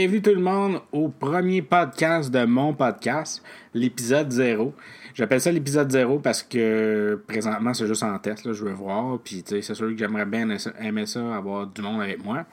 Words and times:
bienvenue 0.00 0.22
tout 0.22 0.30
le 0.30 0.40
monde 0.40 0.80
au 0.92 1.10
premier 1.10 1.60
podcast 1.60 2.30
de 2.30 2.46
mon 2.46 2.72
podcast, 2.72 3.42
l'épisode 3.74 4.30
0. 4.30 4.72
J'appelle 5.12 5.42
ça 5.42 5.52
l'épisode 5.52 5.92
0 5.92 6.20
parce 6.20 6.42
que 6.42 7.22
présentement 7.26 7.74
c'est 7.74 7.86
juste 7.86 8.02
en 8.02 8.18
test, 8.18 8.46
là, 8.46 8.54
je 8.54 8.64
veux 8.64 8.72
voir. 8.72 9.18
Puis 9.18 9.44
c'est 9.46 9.60
sûr 9.60 9.88
que 9.88 9.96
j'aimerais 9.98 10.24
bien 10.24 10.48
aimer 10.80 11.04
ça, 11.04 11.36
avoir 11.36 11.66
du 11.66 11.82
monde 11.82 12.00
avec 12.00 12.24
moi. 12.24 12.46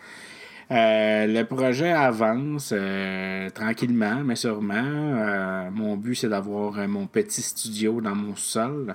Euh, 0.71 1.25
le 1.25 1.43
projet 1.43 1.93
avance 1.93 2.73
euh, 2.75 3.49
tranquillement, 3.51 4.25
mais 4.25 4.35
sûrement. 4.35 4.73
Euh, 4.75 5.69
mon 5.71 5.95
but, 5.95 6.15
c'est 6.15 6.27
d'avoir 6.27 6.85
mon 6.89 7.07
petit 7.07 7.41
studio 7.41 8.01
dans 8.01 8.15
mon 8.15 8.35
sol. 8.35 8.93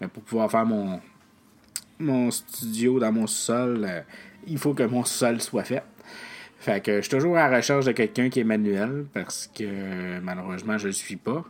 Mais 0.00 0.08
pour 0.08 0.24
pouvoir 0.24 0.50
faire 0.50 0.66
mon, 0.66 1.00
mon 2.00 2.32
studio 2.32 2.98
dans 2.98 3.12
mon 3.12 3.28
sol, 3.28 4.04
il 4.48 4.58
faut 4.58 4.74
que 4.74 4.82
mon 4.82 5.04
sol 5.04 5.40
soit 5.40 5.62
fait. 5.62 5.84
Fait 6.62 6.80
que 6.80 6.98
je 6.98 7.00
suis 7.00 7.10
toujours 7.10 7.36
à 7.36 7.48
la 7.50 7.56
recherche 7.56 7.86
de 7.86 7.90
quelqu'un 7.90 8.28
qui 8.28 8.38
est 8.38 8.44
manuel 8.44 9.06
parce 9.12 9.50
que 9.52 10.20
malheureusement 10.20 10.78
je 10.78 10.86
le 10.86 10.92
suis 10.92 11.16
pas. 11.16 11.44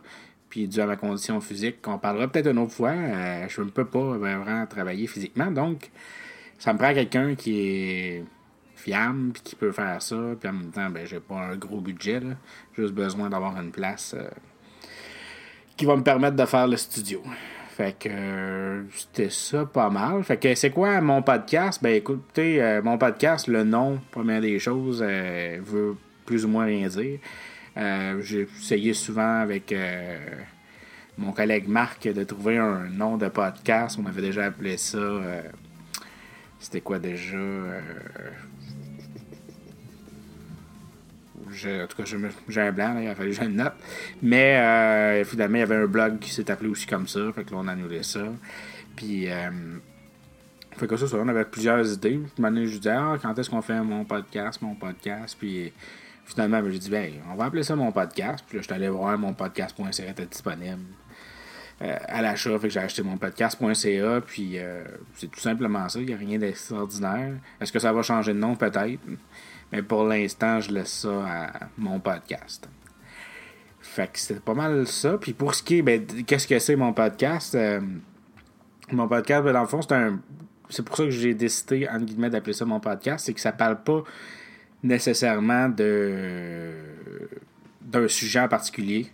Puis 0.49 0.67
dû 0.67 0.81
à 0.81 0.87
ma 0.87 0.95
condition 0.95 1.39
physique, 1.39 1.83
qu'on 1.83 1.99
parlera 1.99 2.27
peut-être 2.27 2.47
une 2.49 2.57
autre 2.57 2.73
fois, 2.73 2.93
je 3.47 3.61
ne 3.61 3.69
peux 3.69 3.85
pas 3.85 4.17
vraiment 4.17 4.65
travailler 4.65 5.05
physiquement. 5.05 5.51
Donc, 5.51 5.91
ça 6.57 6.73
me 6.73 6.79
prend 6.79 6.93
quelqu'un 6.95 7.35
qui 7.35 7.59
est 7.59 8.23
fiable, 8.75 9.33
puis 9.33 9.41
qui 9.43 9.55
peut 9.55 9.71
faire 9.71 10.01
ça. 10.01 10.15
Puis 10.39 10.49
en 10.49 10.53
même 10.53 10.71
temps, 10.71 10.89
ben, 10.89 11.05
j'ai 11.05 11.19
pas 11.19 11.35
un 11.35 11.57
gros 11.57 11.79
budget. 11.79 12.19
Là. 12.19 12.35
Juste 12.75 12.93
besoin 12.93 13.29
d'avoir 13.29 13.59
une 13.59 13.71
place 13.71 14.15
euh, 14.17 14.27
qui 15.77 15.85
va 15.85 15.95
me 15.95 16.03
permettre 16.03 16.35
de 16.35 16.45
faire 16.45 16.67
le 16.67 16.77
studio. 16.77 17.21
Fait 17.75 17.97
que 17.97 18.07
euh, 18.07 18.83
c'était 18.93 19.31
ça 19.31 19.65
pas 19.65 19.89
mal. 19.89 20.23
Fait 20.23 20.37
que 20.37 20.53
c'est 20.53 20.69
quoi 20.69 21.01
mon 21.01 21.23
podcast? 21.23 21.79
Ben 21.81 21.95
écoutez, 21.95 22.61
euh, 22.61 22.83
mon 22.83 22.99
podcast, 22.99 23.47
le 23.47 23.63
nom, 23.63 23.99
première 24.11 24.41
des 24.41 24.59
choses, 24.59 25.01
veut 25.01 25.97
plus 26.23 26.45
ou 26.45 26.49
moins 26.49 26.65
rien 26.65 26.87
dire. 26.87 27.17
J'ai 27.75 28.47
essayé 28.59 28.93
souvent 28.93 29.39
avec 29.39 29.73
mon 31.17 31.31
collègue 31.31 31.67
Marc 31.67 32.07
de 32.07 32.23
trouver 32.23 32.59
un 32.59 32.89
nom 32.89 33.17
de 33.17 33.27
podcast. 33.27 33.97
On 33.99 34.05
avait 34.05 34.21
déjà 34.21 34.45
appelé 34.45 34.77
ça. 34.77 35.21
C'était 36.59 36.81
quoi 36.81 36.99
déjà? 36.99 37.37
En 41.47 41.87
tout 41.87 41.97
cas, 41.97 42.03
j'ai 42.47 42.61
un 42.61 42.71
blanc, 42.71 42.97
il 42.99 43.07
a 43.07 43.15
fallu 43.15 43.31
que 43.31 43.35
j'ai 43.35 43.45
une 43.45 43.55
note. 43.55 43.73
Mais 44.21 44.57
euh, 44.57 45.25
finalement, 45.25 45.57
il 45.57 45.59
y 45.59 45.63
avait 45.63 45.75
un 45.75 45.87
blog 45.87 46.19
qui 46.19 46.29
s'est 46.31 46.49
appelé 46.49 46.69
aussi 46.69 46.85
comme 46.85 47.07
ça. 47.07 47.19
Fait 47.33 47.43
que 47.43 47.51
là, 47.51 47.57
on 47.59 47.67
a 47.67 47.71
annulé 47.71 48.03
ça. 48.03 48.23
Puis, 48.95 49.29
euh, 49.29 49.49
fait 50.77 50.87
que 50.87 50.97
ça, 50.97 51.05
on 51.17 51.27
avait 51.27 51.45
plusieurs 51.45 51.91
idées. 51.91 52.19
Puis, 52.35 52.67
je 52.67 52.77
disais, 52.77 52.91
ah, 52.91 53.17
quand 53.21 53.37
est-ce 53.37 53.49
qu'on 53.49 53.61
fait 53.61 53.81
mon 53.81 54.05
podcast, 54.05 54.61
mon 54.61 54.75
podcast? 54.75 55.35
Puis, 55.39 55.71
finalement, 56.25 56.61
ben, 56.61 56.71
j'ai 56.71 56.79
dit, 56.79 56.89
ben, 56.89 57.13
on 57.31 57.35
va 57.35 57.45
appeler 57.45 57.63
ça 57.63 57.75
mon 57.75 57.91
podcast. 57.91 58.43
Puis 58.47 58.57
là, 58.57 58.61
je 58.61 58.67
suis 58.67 58.73
allé 58.73 58.89
voir 58.89 59.17
mon 59.17 59.33
podcast.ca 59.33 60.09
était 60.09 60.25
disponible. 60.25 60.81
Euh, 61.81 61.97
à 62.07 62.21
l'achat, 62.21 62.57
fait 62.59 62.67
que 62.67 62.73
j'ai 62.73 62.79
acheté 62.79 63.01
mon 63.01 63.17
podcast.ca, 63.17 64.21
puis 64.21 64.53
euh, 64.57 64.83
c'est 65.15 65.29
tout 65.29 65.39
simplement 65.39 65.89
ça, 65.89 65.99
il 65.99 66.05
n'y 66.05 66.13
a 66.13 66.17
rien 66.17 66.37
d'extraordinaire. 66.37 67.33
Est-ce 67.59 67.73
que 67.73 67.79
ça 67.79 67.91
va 67.91 68.03
changer 68.03 68.33
de 68.33 68.37
nom? 68.37 68.55
Peut-être. 68.55 69.01
Mais 69.73 69.81
pour 69.81 70.03
l'instant, 70.03 70.59
je 70.59 70.71
laisse 70.71 70.93
ça 70.99 71.25
à 71.25 71.51
mon 71.79 71.99
podcast. 71.99 72.69
Fait 73.81 74.05
que 74.05 74.19
c'est 74.19 74.39
pas 74.39 74.53
mal 74.53 74.85
ça. 74.85 75.17
Puis 75.17 75.33
pour 75.33 75.55
ce 75.55 75.63
qui 75.63 75.79
est, 75.79 75.81
ben, 75.81 76.05
qu'est-ce 76.27 76.47
que 76.47 76.59
c'est 76.59 76.75
mon 76.75 76.93
podcast? 76.93 77.55
Euh, 77.55 77.81
mon 78.91 79.07
podcast, 79.07 79.43
ben, 79.43 79.51
dans 79.51 79.61
le 79.61 79.67
fond, 79.67 79.81
c'est 79.81 79.93
un. 79.93 80.19
C'est 80.69 80.85
pour 80.85 80.95
ça 80.95 81.05
que 81.05 81.09
j'ai 81.09 81.33
décidé, 81.33 81.87
entre 81.91 82.05
guillemets, 82.05 82.29
d'appeler 82.29 82.53
ça 82.53 82.65
mon 82.65 82.79
podcast. 82.79 83.25
C'est 83.25 83.33
que 83.33 83.41
ça 83.41 83.51
parle 83.51 83.81
pas 83.81 84.03
nécessairement 84.83 85.69
de 85.69 86.73
d'un 87.81 88.07
sujet 88.07 88.41
en 88.41 88.47
particulier. 88.47 89.07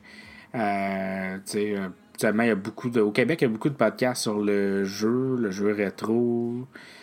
Euh, 0.56 1.38
tu 1.46 1.52
sais, 1.52 1.76
il 2.22 2.46
y 2.46 2.50
a 2.50 2.56
beaucoup 2.56 2.90
de. 2.90 3.00
Au 3.00 3.12
Québec, 3.12 3.42
il 3.42 3.46
y 3.46 3.48
a 3.48 3.50
beaucoup 3.50 3.70
de 3.70 3.76
podcasts 3.76 4.24
sur 4.24 4.40
le 4.40 4.84
jeu, 4.84 5.38
le 5.40 5.52
jeu 5.52 5.72
rétro, 5.72 6.68
euh, 6.68 6.99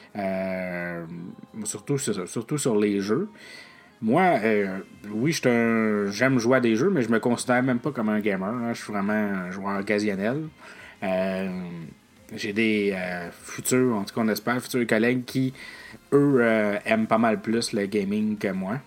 surtout, 1.64 1.98
surtout 1.98 2.58
sur 2.58 2.76
les 2.76 3.00
jeux. 3.00 3.28
Moi, 4.02 4.22
euh, 4.42 4.78
oui, 5.10 5.32
j'aime 5.32 6.38
jouer 6.38 6.58
à 6.58 6.60
des 6.60 6.76
jeux, 6.76 6.90
mais 6.90 7.02
je 7.02 7.08
me 7.08 7.18
considère 7.18 7.62
même 7.62 7.78
pas 7.78 7.92
comme 7.92 8.08
un 8.08 8.20
gamer. 8.20 8.48
Hein. 8.48 8.72
Je 8.74 8.82
suis 8.82 8.92
vraiment 8.92 9.12
un 9.12 9.50
joueur 9.50 9.80
occasionnel. 9.80 10.48
Euh, 11.02 11.48
j'ai 12.34 12.52
des 12.52 12.94
futurs, 13.30 13.96
en 13.96 14.04
tout 14.04 14.14
cas 14.14 14.20
on 14.20 14.28
espère, 14.28 14.60
futurs 14.60 14.86
collègues 14.86 15.24
qui, 15.24 15.54
eux, 16.12 16.42
aiment 16.84 17.06
pas 17.06 17.18
mal 17.18 17.40
plus 17.40 17.72
le 17.72 17.86
gaming 17.86 18.36
que 18.36 18.48
moi. 18.48 18.78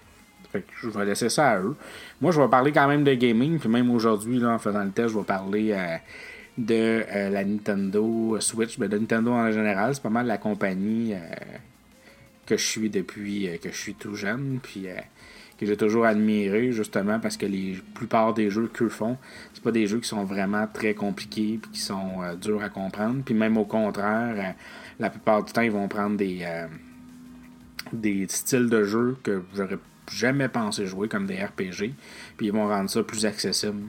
je 0.54 0.90
vais 0.90 1.06
laisser 1.06 1.30
ça 1.30 1.52
à 1.52 1.60
eux. 1.60 1.76
Moi, 2.20 2.32
je 2.32 2.42
vais 2.42 2.50
parler 2.50 2.72
quand 2.72 2.88
même 2.88 3.04
de 3.04 3.14
gaming, 3.14 3.58
puis 3.58 3.70
même 3.70 3.90
aujourd'hui, 3.92 4.44
en 4.46 4.60
faisant 4.60 4.84
le 4.84 4.92
test, 4.92 5.10
je 5.10 5.18
vais 5.18 5.24
parler 5.24 5.74
de 6.60 7.06
euh, 7.10 7.30
la 7.30 7.46
Nintendo 7.46 8.38
Switch, 8.42 8.78
ben, 8.78 8.90
de 8.90 8.98
Nintendo 8.98 9.32
en 9.32 9.52
général. 9.52 9.96
C'est 9.96 10.04
pas 10.04 10.10
mal 10.10 10.28
la 10.28 10.38
compagnie 10.38 11.14
euh, 11.14 11.20
que 12.46 12.58
je 12.58 12.66
suis 12.66 12.90
depuis 12.90 13.48
euh, 13.48 13.58
que 13.58 13.72
je 13.72 13.78
suis 13.78 13.96
tout 13.96 14.16
jeune, 14.16 14.60
puis 14.62 14.88
que 15.58 15.66
j'ai 15.66 15.78
toujours 15.78 16.06
admiré 16.06 16.72
justement 16.72 17.20
parce 17.20 17.38
que 17.38 17.46
les 17.46 17.78
plupart 17.94 18.34
des 18.34 18.50
jeux 18.50 18.70
qu'eux 18.72 18.90
font, 18.90 19.18
c'est 19.54 19.64
pas 19.64 19.72
des 19.72 19.88
jeux 19.88 20.00
qui 20.00 20.08
sont 20.08 20.26
vraiment 20.26 20.68
très 20.68 20.94
compliqués 20.94 21.60
puis 21.62 21.72
qui 21.72 21.80
sont 21.80 22.36
durs 22.42 22.62
à 22.62 22.70
comprendre. 22.70 23.22
Puis 23.24 23.34
même 23.34 23.58
au 23.58 23.66
contraire, 23.66 24.56
la 25.00 25.10
plupart 25.10 25.44
du 25.44 25.54
temps, 25.54 25.62
ils 25.62 25.72
vont 25.72 25.88
prendre 25.88 26.18
des, 26.18 26.46
des 27.92 28.26
styles 28.30 28.70
de 28.70 28.84
jeu 28.84 29.18
que 29.24 29.44
j'aurais 29.54 29.80
jamais 30.10 30.48
pensé 30.48 30.86
jouer 30.86 31.08
comme 31.08 31.26
des 31.26 31.44
RPG, 31.44 31.94
puis 32.38 32.48
ils 32.48 32.54
vont 32.54 32.68
rendre 32.68 32.90
ça 32.90 33.04
plus 33.04 33.26
accessible. 33.26 33.84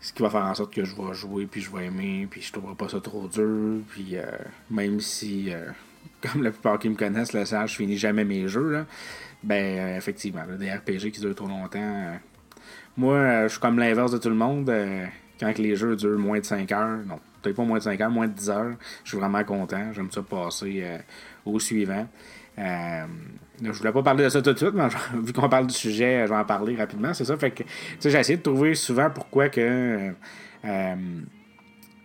Ce 0.00 0.12
qui 0.12 0.22
va 0.22 0.30
faire 0.30 0.44
en 0.44 0.54
sorte 0.54 0.72
que 0.72 0.84
je 0.84 0.94
vais 0.94 1.12
jouer, 1.12 1.46
puis 1.46 1.60
je 1.60 1.70
vais 1.70 1.86
aimer, 1.86 2.26
puis 2.30 2.40
je 2.40 2.52
trouverai 2.52 2.74
pas 2.74 2.88
ça 2.88 3.00
trop 3.00 3.28
dur. 3.28 3.82
Puis 3.88 4.16
euh, 4.16 4.24
même 4.70 5.00
si, 5.00 5.52
euh, 5.52 5.66
comme 6.22 6.42
la 6.42 6.50
plupart 6.50 6.78
qui 6.78 6.88
me 6.88 6.94
connaissent 6.94 7.34
le 7.34 7.44
savent, 7.44 7.68
je 7.68 7.76
finis 7.76 7.98
jamais 7.98 8.24
mes 8.24 8.48
jeux, 8.48 8.70
là, 8.70 8.86
ben 9.42 9.78
euh, 9.78 9.96
effectivement, 9.96 10.42
des 10.58 10.70
RPG 10.70 11.10
qui 11.12 11.20
durent 11.20 11.34
trop 11.34 11.48
longtemps. 11.48 12.18
moi, 12.96 13.44
je 13.44 13.48
suis 13.48 13.60
comme 13.60 13.78
l'inverse 13.78 14.12
de 14.12 14.18
tout 14.18 14.30
le 14.30 14.34
monde. 14.34 14.72
quand 15.38 15.58
les 15.58 15.76
jeux 15.76 15.96
durent 15.96 16.18
moins 16.18 16.40
de 16.40 16.44
5 16.44 16.72
heures, 16.72 16.98
non, 17.06 17.20
peut-être 17.42 17.56
pas 17.56 17.64
moins 17.64 17.78
de 17.78 17.82
5 17.82 18.00
heures, 18.00 18.10
moins 18.10 18.28
de 18.28 18.32
10 18.32 18.50
heures, 18.50 18.74
je 19.04 19.10
suis 19.10 19.18
vraiment 19.18 19.42
content. 19.44 19.92
J'aime 19.92 20.10
ça 20.10 20.22
passer 20.22 20.84
au 21.44 21.58
suivant. 21.58 22.06
Euh, 22.58 23.04
je 23.62 23.70
voulais 23.70 23.92
pas 23.92 24.02
parler 24.02 24.24
de 24.24 24.28
ça 24.28 24.42
tout 24.42 24.52
de 24.52 24.58
suite, 24.58 24.74
mais 24.74 24.88
vu 25.22 25.32
qu'on 25.32 25.48
parle 25.48 25.66
du 25.66 25.74
sujet, 25.74 26.24
je 26.26 26.32
vais 26.32 26.38
en 26.38 26.44
parler 26.44 26.76
rapidement. 26.76 27.14
C'est 27.14 27.24
ça. 27.24 27.36
Fait 27.36 27.50
que 27.50 27.64
j'ai 28.02 28.18
essayé 28.18 28.36
de 28.38 28.42
trouver 28.42 28.74
souvent 28.74 29.10
pourquoi 29.10 29.48
que 29.48 30.12
euh, 30.64 30.94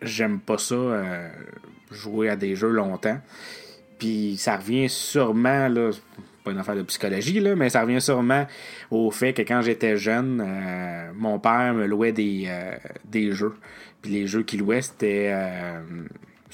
j'aime 0.01 0.40
pas 0.40 0.57
ça 0.57 0.75
euh, 0.75 1.29
jouer 1.91 2.29
à 2.29 2.35
des 2.35 2.56
jeux 2.56 2.72
longtemps. 2.72 3.19
Puis 4.00 4.35
ça 4.38 4.57
revient 4.57 4.90
sûrement, 4.90 5.68
là, 5.68 5.91
pas 6.45 6.51
une 6.51 6.59
affaire 6.59 6.75
de 6.75 6.83
psychologie, 6.83 7.39
là, 7.41 7.56
mais 7.56 7.69
ça 7.69 7.81
revient 7.81 8.01
sûrement 8.01 8.47
au 8.91 9.11
fait 9.11 9.33
que 9.33 9.41
quand 9.41 9.61
j'étais 9.61 9.97
jeune, 9.97 10.41
mon 11.16 11.39
père 11.39 11.73
me 11.73 11.85
louait 11.85 12.13
des, 12.13 12.50
des 13.03 13.31
jeux. 13.33 13.56
Puis 14.01 14.12
les 14.12 14.27
jeux 14.27 14.44
qu'il 14.44 14.59
louait, 14.59 14.81
c'était 14.81 15.33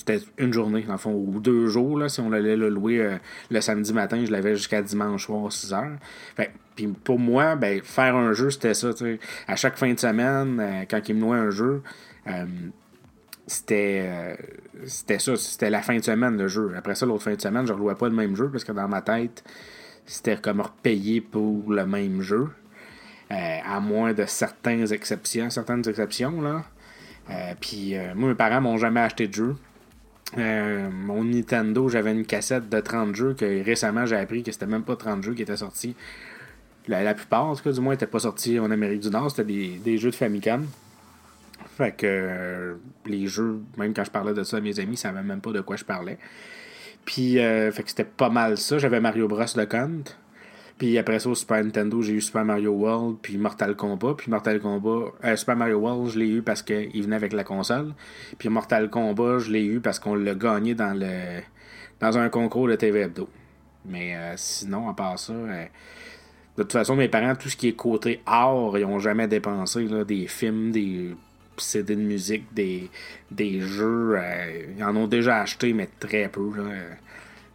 c'était 0.01 0.19
une 0.37 0.51
journée, 0.51 0.81
dans 0.81 0.93
le 0.93 0.97
fond, 0.97 1.13
ou 1.13 1.39
deux 1.39 1.67
jours, 1.67 1.97
là, 1.97 2.09
si 2.09 2.21
on 2.21 2.31
allait 2.31 2.55
le 2.55 2.69
louer 2.69 2.99
euh, 2.99 3.17
le 3.51 3.61
samedi 3.61 3.93
matin, 3.93 4.23
je 4.25 4.31
l'avais 4.31 4.55
jusqu'à 4.55 4.81
dimanche 4.81 5.25
soir, 5.25 5.51
6 5.51 5.73
heures. 5.73 5.97
Fait, 6.35 6.51
puis 6.75 6.87
pour 6.87 7.19
moi, 7.19 7.55
ben, 7.55 7.81
faire 7.83 8.15
un 8.15 8.33
jeu, 8.33 8.49
c'était 8.49 8.73
ça. 8.73 8.89
À 9.47 9.55
chaque 9.55 9.77
fin 9.77 9.93
de 9.93 9.99
semaine, 9.99 10.59
euh, 10.59 10.85
quand 10.89 11.07
il 11.07 11.15
me 11.15 11.21
louait 11.21 11.37
un 11.37 11.49
jeu, 11.51 11.83
euh, 13.71 14.35
c'était 14.85 15.19
ça, 15.19 15.35
c'était 15.35 15.69
la 15.69 15.81
fin 15.81 15.95
de 15.97 16.03
semaine 16.03 16.37
le 16.37 16.47
jeu. 16.47 16.73
Après 16.77 16.95
ça, 16.95 17.05
l'autre 17.05 17.23
fin 17.23 17.33
de 17.33 17.41
semaine, 17.41 17.65
je 17.65 17.73
ne 17.73 17.77
relouais 17.77 17.95
pas 17.95 18.09
le 18.09 18.15
même 18.15 18.35
jeu 18.35 18.49
parce 18.49 18.63
que 18.63 18.71
dans 18.71 18.87
ma 18.87 19.01
tête, 19.01 19.43
c'était 20.05 20.37
comme 20.37 20.61
repayer 20.61 21.21
pour 21.21 21.71
le 21.71 21.85
même 21.85 22.21
jeu. 22.21 22.49
à 23.29 23.79
moins 23.79 24.13
de 24.13 24.25
certaines 24.25 24.91
exceptions, 24.91 25.49
certaines 25.49 25.87
exceptions 25.87 26.41
là. 26.41 26.63
puis 27.59 27.95
moi, 28.15 28.29
mes 28.29 28.35
parents 28.35 28.61
m'ont 28.61 28.77
jamais 28.77 29.01
acheté 29.01 29.27
de 29.27 29.33
jeu. 29.33 29.55
Euh, 30.37 30.89
mon 30.89 31.23
Nintendo, 31.25 31.89
j'avais 31.89 32.13
une 32.13 32.25
cassette 32.25 32.69
de 32.69 32.79
30 32.79 33.15
jeux 33.15 33.33
que 33.33 33.63
récemment 33.63 34.05
j'ai 34.05 34.15
appris 34.15 34.43
que 34.43 34.51
c'était 34.51 34.65
même 34.65 34.83
pas 34.83 34.95
30 34.95 35.23
jeux 35.23 35.33
qui 35.33 35.41
étaient 35.41 35.57
sortis. 35.57 35.95
La, 36.87 37.13
plupart, 37.13 37.45
en 37.45 37.55
tout 37.55 37.63
cas, 37.63 37.71
du 37.71 37.79
moins, 37.79 37.93
n'étaient 37.93 38.07
pas 38.07 38.19
sortis 38.19 38.59
en 38.59 38.71
Amérique 38.71 39.01
du 39.01 39.09
Nord. 39.11 39.29
C'était 39.29 39.43
des, 39.43 39.97
jeux 39.97 40.09
de 40.09 40.15
Famicom. 40.15 40.65
Fait 41.77 41.91
que 41.91 42.05
euh, 42.05 42.75
les 43.05 43.27
jeux, 43.27 43.59
même 43.77 43.93
quand 43.93 44.03
je 44.03 44.11
parlais 44.11 44.33
de 44.33 44.43
ça 44.43 44.57
à 44.57 44.61
mes 44.61 44.79
amis, 44.79 44.93
ils 44.93 44.97
savaient 44.97 45.23
même 45.23 45.41
pas 45.41 45.51
de 45.51 45.61
quoi 45.61 45.75
je 45.75 45.85
parlais. 45.85 46.17
Puis, 47.05 47.39
euh, 47.39 47.71
fait 47.71 47.83
que 47.83 47.89
c'était 47.89 48.03
pas 48.03 48.29
mal 48.29 48.57
ça. 48.57 48.77
J'avais 48.77 48.99
Mario 48.99 49.27
Bros. 49.27 49.43
de 49.43 49.65
compte. 49.65 50.17
Puis 50.81 50.97
après 50.97 51.19
ça, 51.19 51.29
au 51.29 51.35
Super 51.35 51.63
Nintendo, 51.63 52.01
j'ai 52.01 52.13
eu 52.13 52.21
Super 52.21 52.43
Mario 52.43 52.71
World, 52.71 53.17
puis 53.21 53.37
Mortal 53.37 53.75
Kombat. 53.75 54.15
Puis 54.17 54.31
Mortal 54.31 54.59
Kombat, 54.59 55.11
euh, 55.23 55.35
Super 55.35 55.55
Mario 55.55 55.77
World, 55.77 56.09
je 56.09 56.17
l'ai 56.17 56.27
eu 56.27 56.41
parce 56.41 56.63
qu'il 56.63 57.03
venait 57.03 57.15
avec 57.15 57.33
la 57.33 57.43
console. 57.43 57.93
Puis 58.39 58.49
Mortal 58.49 58.89
Kombat, 58.89 59.37
je 59.37 59.51
l'ai 59.51 59.63
eu 59.63 59.79
parce 59.79 59.99
qu'on 59.99 60.15
l'a 60.15 60.33
gagné 60.33 60.73
dans 60.73 60.97
le 60.97 61.41
dans 61.99 62.17
un 62.17 62.29
concours 62.29 62.67
de 62.67 62.75
TV 62.75 63.01
Hebdo. 63.01 63.29
Mais 63.85 64.15
euh, 64.15 64.33
sinon, 64.37 64.89
à 64.89 64.95
part 64.95 65.19
ça, 65.19 65.33
euh, 65.33 65.65
De 66.57 66.63
toute 66.63 66.71
façon, 66.71 66.95
mes 66.95 67.09
parents, 67.09 67.35
tout 67.35 67.49
ce 67.49 67.55
qui 67.55 67.67
est 67.67 67.73
côté 67.73 68.21
art, 68.25 68.75
ils 68.75 68.81
n'ont 68.81 68.97
jamais 68.97 69.27
dépensé 69.27 69.87
des 70.05 70.25
films, 70.25 70.71
des 70.71 71.15
CD 71.57 71.95
de 71.95 72.01
musique, 72.01 72.53
des, 72.53 72.89
des 73.29 73.61
jeux. 73.61 74.15
Euh, 74.17 74.73
ils 74.77 74.83
en 74.83 74.95
ont 74.95 75.07
déjà 75.07 75.41
acheté, 75.41 75.73
mais 75.73 75.89
très 75.99 76.29
peu. 76.29 76.51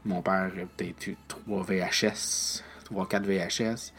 Mon 0.04 0.22
père 0.22 0.50
a 0.56 0.66
peut-être 0.76 1.06
eu 1.08 1.16
3 1.28 1.64
VHS, 1.64 2.62
3-4 2.92 3.22
VHS. 3.22 3.92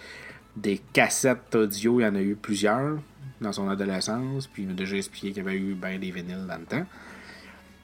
Des 0.56 0.80
cassettes 0.94 1.54
audio, 1.54 2.00
il 2.00 2.04
y 2.04 2.08
en 2.08 2.16
a 2.16 2.22
eu 2.22 2.36
plusieurs 2.36 2.98
dans 3.42 3.52
son 3.52 3.70
adolescence. 3.70 4.48
Puis 4.48 4.64
il 4.64 4.70
m'a 4.70 4.74
déjà 4.74 4.96
expliqué 4.96 5.34
qu'il 5.34 5.44
y 5.44 5.48
avait 5.48 5.58
eu 5.58 5.74
bien 5.74 6.00
des 6.00 6.12
vinyles 6.12 6.48
dans 6.48 6.58
le 6.58 6.66
temps. 6.66 6.86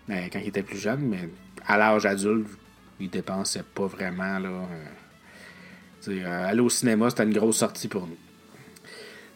Euh, 0.09 0.27
quand 0.31 0.39
il 0.39 0.47
était 0.47 0.63
plus 0.63 0.79
jeune, 0.79 1.01
mais 1.01 1.29
à 1.65 1.77
l'âge 1.77 2.05
adulte, 2.05 2.47
il 2.99 3.09
dépensait 3.09 3.63
pas 3.63 3.87
vraiment. 3.87 4.39
Là, 4.39 4.67
euh, 6.07 6.49
aller 6.49 6.61
au 6.61 6.69
cinéma, 6.69 7.09
c'était 7.09 7.23
une 7.23 7.33
grosse 7.33 7.57
sortie 7.57 7.87
pour 7.87 8.07
nous. 8.07 8.17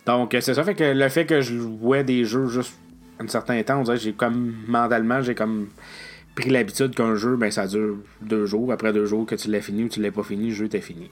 Donc, 0.07 0.35
c'est 0.39 0.53
ça. 0.53 0.63
Fait 0.63 0.73
que 0.73 0.85
le 0.85 1.09
fait 1.09 1.25
que 1.25 1.41
je 1.41 1.57
jouais 1.57 2.03
des 2.03 2.23
jeux 2.23 2.47
juste 2.47 2.73
un 3.19 3.27
certain 3.27 3.61
temps, 3.61 3.83
j'ai 3.95 4.13
comme 4.13 4.55
mentalement, 4.67 5.21
j'ai 5.21 5.35
comme 5.35 5.67
pris 6.33 6.49
l'habitude 6.49 6.95
qu'un 6.95 7.15
jeu, 7.15 7.35
ben 7.35 7.51
ça 7.51 7.67
dure 7.67 7.97
deux 8.21 8.45
jours. 8.45 8.71
Après 8.71 8.93
deux 8.93 9.05
jours, 9.05 9.25
que 9.25 9.35
tu 9.35 9.51
l'as 9.51 9.61
fini 9.61 9.83
ou 9.83 9.89
tu 9.89 10.01
l'as 10.01 10.11
pas 10.11 10.23
fini, 10.23 10.49
le 10.49 10.55
jeu 10.55 10.65
était 10.65 10.81
fini. 10.81 11.11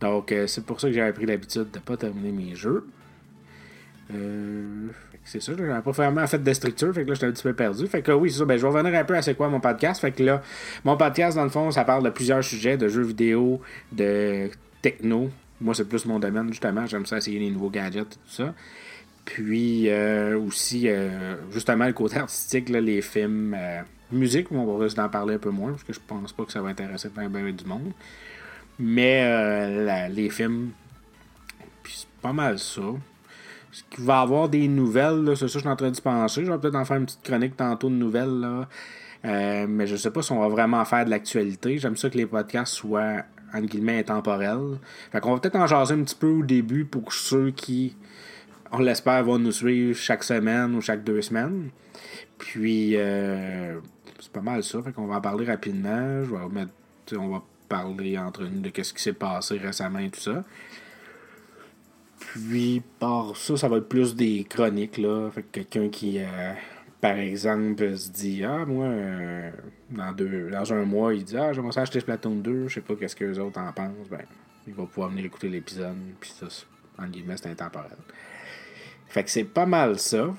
Donc, 0.00 0.32
euh, 0.32 0.46
c'est 0.46 0.64
pour 0.64 0.80
ça 0.80 0.88
que 0.88 0.94
j'avais 0.94 1.12
pris 1.12 1.26
l'habitude 1.26 1.70
de 1.70 1.78
pas 1.78 1.96
terminer 1.96 2.32
mes 2.32 2.54
jeux. 2.54 2.86
Euh, 4.14 4.86
c'est 5.24 5.42
ça, 5.42 5.52
j'avais 5.56 5.82
pas 5.82 5.90
vraiment 5.90 6.26
fait 6.26 6.42
de 6.42 6.52
structure, 6.52 6.94
fait 6.94 7.02
que 7.02 7.08
là, 7.08 7.14
j'étais 7.14 7.26
un 7.26 7.32
petit 7.32 7.42
peu 7.42 7.52
perdu. 7.52 7.86
Fait 7.88 8.00
que 8.00 8.12
oui, 8.12 8.30
c'est 8.30 8.38
ça, 8.38 8.44
ben, 8.46 8.56
je 8.56 8.62
vais 8.62 8.68
revenir 8.72 8.98
un 8.98 9.04
peu 9.04 9.16
à 9.16 9.22
c'est 9.22 9.34
quoi 9.34 9.48
mon 9.48 9.60
podcast. 9.60 10.00
Fait 10.00 10.12
que 10.12 10.22
là, 10.22 10.40
mon 10.84 10.96
podcast, 10.96 11.36
dans 11.36 11.44
le 11.44 11.50
fond, 11.50 11.70
ça 11.70 11.84
parle 11.84 12.04
de 12.04 12.10
plusieurs 12.10 12.44
sujets, 12.44 12.76
de 12.78 12.88
jeux 12.88 13.02
vidéo, 13.02 13.60
de 13.92 14.48
techno. 14.80 15.30
Moi, 15.60 15.74
c'est 15.74 15.88
plus 15.88 16.04
mon 16.06 16.18
domaine, 16.18 16.48
justement. 16.48 16.86
J'aime 16.86 17.06
ça 17.06 17.18
essayer 17.18 17.38
les 17.38 17.50
nouveaux 17.50 17.70
gadgets, 17.70 18.10
tout 18.10 18.18
ça. 18.28 18.54
Puis 19.24 19.88
euh, 19.88 20.38
aussi, 20.38 20.88
euh, 20.88 21.36
justement, 21.50 21.86
le 21.86 21.92
côté 21.92 22.18
artistique, 22.18 22.68
là, 22.68 22.80
les 22.80 23.02
films, 23.02 23.56
musique, 24.12 24.52
on 24.52 24.64
va 24.64 24.84
juste 24.84 24.98
en 24.98 25.08
parler 25.08 25.34
un 25.34 25.38
peu 25.38 25.50
moins, 25.50 25.70
parce 25.70 25.84
que 25.84 25.92
je 25.92 26.00
pense 26.06 26.32
pas 26.32 26.44
que 26.44 26.52
ça 26.52 26.60
va 26.60 26.68
intéresser 26.68 27.08
bien, 27.08 27.28
bien 27.28 27.50
du 27.50 27.64
monde. 27.64 27.92
Mais 28.78 30.08
les 30.08 30.30
films, 30.30 30.70
c'est 31.84 32.06
pas 32.20 32.32
mal 32.32 32.58
ça 32.58 32.82
qu'il 33.90 34.04
va 34.04 34.20
avoir 34.20 34.48
des 34.48 34.68
nouvelles, 34.68 35.24
c'est 35.36 35.36
ça 35.36 35.46
que 35.46 35.52
je 35.52 35.58
suis 35.58 35.68
en 35.68 35.76
train 35.76 35.90
de 35.90 36.00
penser. 36.00 36.44
Je 36.44 36.50
vais 36.50 36.58
peut-être 36.58 36.76
en 36.76 36.84
faire 36.84 36.96
une 36.96 37.06
petite 37.06 37.22
chronique 37.22 37.56
tantôt 37.56 37.88
de 37.88 37.94
nouvelles. 37.94 38.40
Là. 38.40 38.68
Euh, 39.24 39.66
mais 39.68 39.86
je 39.86 39.96
sais 39.96 40.10
pas 40.10 40.22
si 40.22 40.32
on 40.32 40.40
va 40.40 40.48
vraiment 40.48 40.84
faire 40.84 41.04
de 41.04 41.10
l'actualité. 41.10 41.78
J'aime 41.78 41.96
ça 41.96 42.10
que 42.10 42.16
les 42.16 42.26
podcasts 42.26 42.74
soient, 42.74 43.22
entre 43.54 43.66
guillemets, 43.66 43.98
intemporels. 43.98 44.78
Fait 45.12 45.20
qu'on 45.20 45.34
va 45.34 45.40
peut-être 45.40 45.56
en 45.56 45.66
jaser 45.66 45.94
un 45.94 46.02
petit 46.02 46.14
peu 46.14 46.28
au 46.28 46.42
début 46.42 46.84
pour 46.84 47.12
ceux 47.12 47.50
qui, 47.50 47.96
on 48.72 48.78
l'espère, 48.78 49.24
vont 49.24 49.38
nous 49.38 49.52
suivre 49.52 49.96
chaque 49.96 50.24
semaine 50.24 50.74
ou 50.74 50.80
chaque 50.80 51.04
deux 51.04 51.22
semaines. 51.22 51.70
Puis, 52.38 52.96
euh, 52.96 53.80
c'est 54.20 54.32
pas 54.32 54.40
mal 54.40 54.62
ça. 54.62 54.82
Fait 54.82 54.92
qu'on 54.92 55.06
va 55.06 55.16
en 55.16 55.20
parler 55.20 55.46
rapidement. 55.46 56.24
Je 56.24 56.30
vais 56.30 56.48
mettre, 56.52 56.72
on 57.18 57.28
va 57.28 57.42
parler 57.68 58.18
entre 58.18 58.44
nous 58.44 58.60
de 58.60 58.70
ce 58.82 58.92
qui 58.92 59.02
s'est 59.02 59.12
passé 59.12 59.58
récemment 59.58 59.98
et 59.98 60.10
tout 60.10 60.20
ça. 60.20 60.44
Puis, 62.18 62.82
par 62.98 63.36
ça, 63.36 63.56
ça 63.56 63.68
va 63.68 63.78
être 63.78 63.88
plus 63.88 64.14
des 64.14 64.44
chroniques, 64.44 64.98
là. 64.98 65.30
Fait 65.30 65.42
quelqu'un 65.42 65.88
qui, 65.88 66.18
euh, 66.18 66.52
par 67.00 67.18
exemple, 67.18 67.96
se 67.96 68.10
dit 68.10 68.44
Ah, 68.44 68.64
moi, 68.64 68.86
euh, 68.86 69.50
dans, 69.90 70.12
deux, 70.12 70.50
dans 70.50 70.72
un 70.72 70.84
mois, 70.84 71.14
il 71.14 71.24
dit 71.24 71.36
Ah, 71.36 71.52
j'aimerais 71.52 71.72
ça 71.72 71.82
acheter 71.82 72.00
Splatoon 72.00 72.36
2, 72.36 72.68
je 72.68 72.74
sais 72.74 72.80
pas 72.80 72.94
qu'est-ce 72.96 73.16
que 73.16 73.24
les 73.24 73.38
autres 73.38 73.60
en 73.60 73.72
pensent. 73.72 74.08
Ben, 74.10 74.22
il 74.66 74.74
va 74.74 74.84
pouvoir 74.84 75.10
venir 75.10 75.24
écouter 75.24 75.48
l'épisode, 75.48 75.96
puis 76.20 76.30
ça, 76.30 76.46
en 76.98 77.06
guillemets, 77.06 77.36
c'est 77.36 77.50
intemporel. 77.50 77.96
Fait 79.08 79.22
que 79.24 79.30
c'est 79.30 79.44
pas 79.44 79.66
mal 79.66 79.98
ça. 79.98 80.34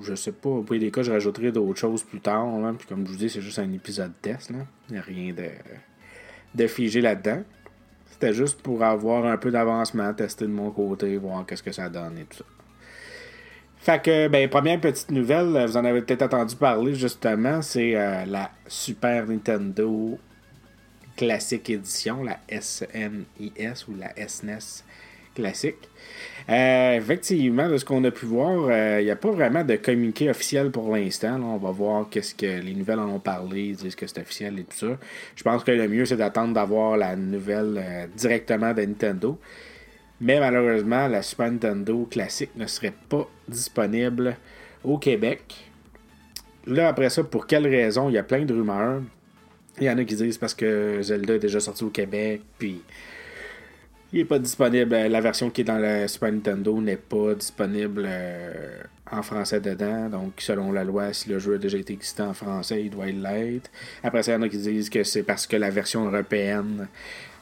Je 0.00 0.14
sais 0.14 0.32
pas, 0.32 0.48
au 0.48 0.62
bout 0.62 0.78
des 0.78 0.90
cas, 0.90 1.02
je 1.02 1.12
rajouterai 1.12 1.52
d'autres 1.52 1.78
choses 1.78 2.02
plus 2.02 2.20
tard. 2.20 2.48
puis 2.78 2.86
comme 2.88 3.06
je 3.06 3.12
vous 3.12 3.18
dis, 3.18 3.28
c'est 3.28 3.42
juste 3.42 3.58
un 3.58 3.70
épisode 3.72 4.12
test. 4.22 4.50
Là. 4.50 4.60
Il 4.88 4.94
n'y 4.94 4.98
a 4.98 5.02
rien 5.02 5.34
de, 5.34 5.50
de 6.54 6.66
figé 6.66 7.02
là-dedans. 7.02 7.42
C'était 8.10 8.32
juste 8.32 8.62
pour 8.62 8.82
avoir 8.82 9.26
un 9.26 9.36
peu 9.36 9.50
d'avancement, 9.50 10.14
tester 10.14 10.46
de 10.46 10.50
mon 10.50 10.70
côté, 10.70 11.18
voir 11.18 11.44
qu'est-ce 11.44 11.62
que 11.62 11.72
ça 11.72 11.90
donne 11.90 12.16
et 12.18 12.24
tout 12.24 12.38
ça. 12.38 12.44
Fait 13.82 14.00
que, 14.00 14.28
ben, 14.28 14.48
première 14.48 14.80
petite 14.80 15.10
nouvelle, 15.10 15.66
vous 15.66 15.76
en 15.76 15.84
avez 15.84 16.02
peut-être 16.02 16.22
entendu 16.22 16.54
parler 16.54 16.94
justement, 16.94 17.62
c'est 17.62 17.96
euh, 17.96 18.24
la 18.26 18.52
Super 18.68 19.26
Nintendo 19.26 20.20
Classic 21.16 21.68
Edition, 21.68 22.22
la 22.22 22.38
SNES 22.48 23.88
ou 23.88 23.96
la 23.98 24.28
SNES 24.28 24.84
classique. 25.34 25.88
Euh, 26.48 26.96
effectivement, 26.96 27.68
de 27.68 27.76
ce 27.76 27.84
qu'on 27.84 28.04
a 28.04 28.12
pu 28.12 28.24
voir, 28.26 28.66
il 28.66 28.72
euh, 28.72 29.02
n'y 29.02 29.10
a 29.10 29.16
pas 29.16 29.32
vraiment 29.32 29.64
de 29.64 29.74
communiqué 29.74 30.30
officiel 30.30 30.70
pour 30.70 30.94
l'instant. 30.94 31.40
On 31.42 31.56
va 31.56 31.72
voir 31.72 32.06
qu'est-ce 32.08 32.36
que 32.36 32.60
les 32.60 32.74
nouvelles 32.74 33.00
en 33.00 33.08
ont 33.08 33.18
parlé, 33.18 33.64
ils 33.70 33.76
disent 33.76 33.96
que 33.96 34.06
c'est 34.06 34.20
officiel 34.20 34.60
et 34.60 34.62
tout 34.62 34.76
ça. 34.76 34.96
Je 35.34 35.42
pense 35.42 35.64
que 35.64 35.72
le 35.72 35.88
mieux, 35.88 36.04
c'est 36.04 36.16
d'attendre 36.16 36.54
d'avoir 36.54 36.96
la 36.96 37.16
nouvelle 37.16 38.08
directement 38.14 38.74
de 38.74 38.82
Nintendo. 38.82 39.40
Mais 40.22 40.38
malheureusement, 40.38 41.08
la 41.08 41.20
Super 41.20 41.50
Nintendo 41.50 42.06
classique 42.08 42.52
ne 42.54 42.68
serait 42.68 42.94
pas 43.08 43.28
disponible 43.48 44.36
au 44.84 44.96
Québec. 44.96 45.72
Là, 46.64 46.88
après 46.88 47.10
ça, 47.10 47.24
pour 47.24 47.48
quelle 47.48 47.66
raison? 47.66 48.08
Il 48.08 48.12
y 48.12 48.18
a 48.18 48.22
plein 48.22 48.44
de 48.44 48.54
rumeurs. 48.54 49.02
Il 49.80 49.84
y 49.84 49.90
en 49.90 49.98
a 49.98 50.04
qui 50.04 50.14
disent 50.14 50.38
parce 50.38 50.54
que 50.54 51.02
Zelda 51.02 51.34
est 51.34 51.40
déjà 51.40 51.58
sorti 51.58 51.82
au 51.82 51.90
Québec, 51.90 52.42
puis 52.56 52.82
il 54.12 54.20
n'est 54.20 54.24
pas 54.24 54.38
disponible. 54.38 54.94
La 54.94 55.20
version 55.20 55.50
qui 55.50 55.62
est 55.62 55.64
dans 55.64 55.78
la 55.78 56.06
Super 56.06 56.30
Nintendo 56.30 56.80
n'est 56.80 56.96
pas 56.96 57.34
disponible 57.34 58.04
euh, 58.06 58.80
en 59.10 59.22
français 59.22 59.60
dedans. 59.60 60.08
Donc, 60.08 60.34
selon 60.38 60.70
la 60.70 60.84
loi, 60.84 61.12
si 61.12 61.30
le 61.30 61.40
jeu 61.40 61.54
a 61.54 61.58
déjà 61.58 61.78
été 61.78 61.94
existé 61.94 62.22
en 62.22 62.34
français, 62.34 62.84
il 62.84 62.90
doit 62.90 63.06
l'être. 63.06 63.72
Après 64.04 64.22
ça, 64.22 64.30
il 64.30 64.34
y 64.36 64.38
en 64.38 64.42
a 64.42 64.48
qui 64.48 64.58
disent 64.58 64.88
que 64.88 65.02
c'est 65.02 65.24
parce 65.24 65.48
que 65.48 65.56
la 65.56 65.70
version 65.70 66.06
européenne 66.06 66.86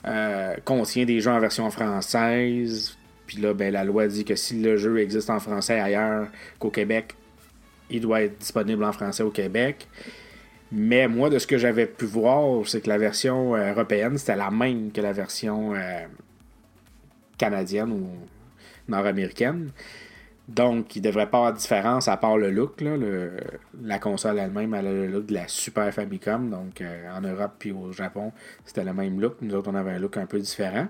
euh, 0.07 0.55
contient 0.65 1.05
des 1.05 1.21
jeux 1.21 1.31
en 1.31 1.41
version 1.41 1.71
française. 1.71 2.97
Puis 3.27 3.39
là, 3.39 3.55
ben, 3.55 3.73
la 3.73 3.85
loi 3.85 4.07
dit 4.09 4.25
que 4.25 4.35
si 4.35 4.61
le 4.61 4.77
jeu 4.77 4.99
existe 4.99 5.31
en 5.31 5.41
français 5.41 5.79
ailleurs 5.79 6.29
qu'au 6.59 6.71
Québec, 6.71 7.15
il 7.91 8.01
doit 8.01 8.23
être 8.23 8.39
disponible 8.39 8.85
en 8.85 8.93
français 8.93 9.23
au 9.23 9.31
Québec. 9.31 9.87
Mais 10.73 11.09
moi, 11.09 11.31
de 11.31 11.39
ce 11.39 11.47
que 11.47 11.59
j'avais 11.59 11.87
pu 11.87 12.05
voir, 12.05 12.67
c'est 12.67 12.81
que 12.81 12.89
la 12.89 12.99
version 12.99 13.57
européenne, 13.57 14.17
c'était 14.19 14.37
la 14.37 14.51
même 14.51 14.93
que 14.93 15.01
la 15.01 15.13
version 15.13 15.75
canadienne 17.39 17.91
ou 17.91 18.09
nord-américaine. 18.89 19.71
Donc, 20.55 20.97
il 20.97 21.03
ne 21.03 21.05
devrait 21.05 21.31
pas 21.31 21.39
avoir 21.39 21.53
de 21.53 21.59
différence 21.59 22.09
à 22.09 22.17
part 22.17 22.37
le 22.37 22.51
look. 22.51 22.83
la 23.83 23.99
console 24.01 24.39
elle-même, 24.41 24.75
elle 24.75 24.87
a 24.87 24.93
le 24.93 25.07
look 25.07 25.27
de 25.27 25.35
la 25.35 25.47
Super 25.47 25.95
Famicom. 25.95 26.51
Donc, 26.51 26.81
euh, 26.81 27.09
en 27.17 27.21
Europe 27.21 27.53
puis 27.59 27.71
au 27.71 27.93
Japon, 27.93 28.33
c'était 28.65 28.83
le 28.83 28.93
même 28.93 29.21
look. 29.21 29.37
Nous 29.43 29.55
autres, 29.55 29.71
on 29.71 29.77
avait 29.77 29.93
un 29.93 29.99
look 30.01 30.17
un 30.17 30.27
peu 30.27 30.41
différent. 30.41 30.89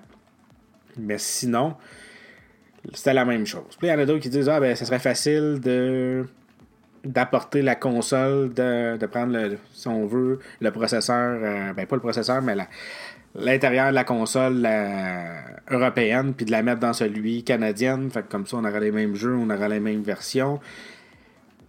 Mais 0.96 1.18
sinon, 1.18 1.76
c'était 2.94 3.12
la 3.12 3.26
même 3.26 3.44
chose. 3.44 3.76
Puis, 3.78 3.88
il 3.88 3.90
y 3.90 3.92
en 3.92 3.98
a 3.98 4.06
d'autres 4.06 4.22
qui 4.22 4.30
disent 4.30 4.48
Ah, 4.48 4.60
ben, 4.60 4.74
ça 4.74 4.86
serait 4.86 4.98
facile 4.98 5.60
de 5.60 6.24
d'apporter 7.04 7.62
la 7.62 7.74
console, 7.74 8.52
de, 8.52 9.06
prendre, 9.06 9.32
le, 9.32 9.58
si 9.72 9.88
on 9.88 10.06
veut, 10.06 10.38
le 10.60 10.70
processeur, 10.70 11.40
euh, 11.42 11.72
ben 11.72 11.86
pas 11.86 11.96
le 11.96 12.02
processeur, 12.02 12.42
mais 12.42 12.54
l'intérieur 13.34 13.90
de 13.90 13.94
la 13.94 14.04
console 14.04 14.68
européenne 15.70 16.34
puis 16.34 16.46
de 16.46 16.50
la 16.50 16.62
mettre 16.62 16.80
dans 16.80 16.92
celui 16.92 17.44
canadienne. 17.44 18.10
Fait 18.10 18.28
comme 18.28 18.46
ça, 18.46 18.56
on 18.56 18.64
aura 18.64 18.80
les 18.80 18.92
mêmes 18.92 19.14
jeux, 19.14 19.34
on 19.34 19.48
aura 19.50 19.68
les 19.68 19.80
mêmes 19.80 20.02
versions. 20.02 20.60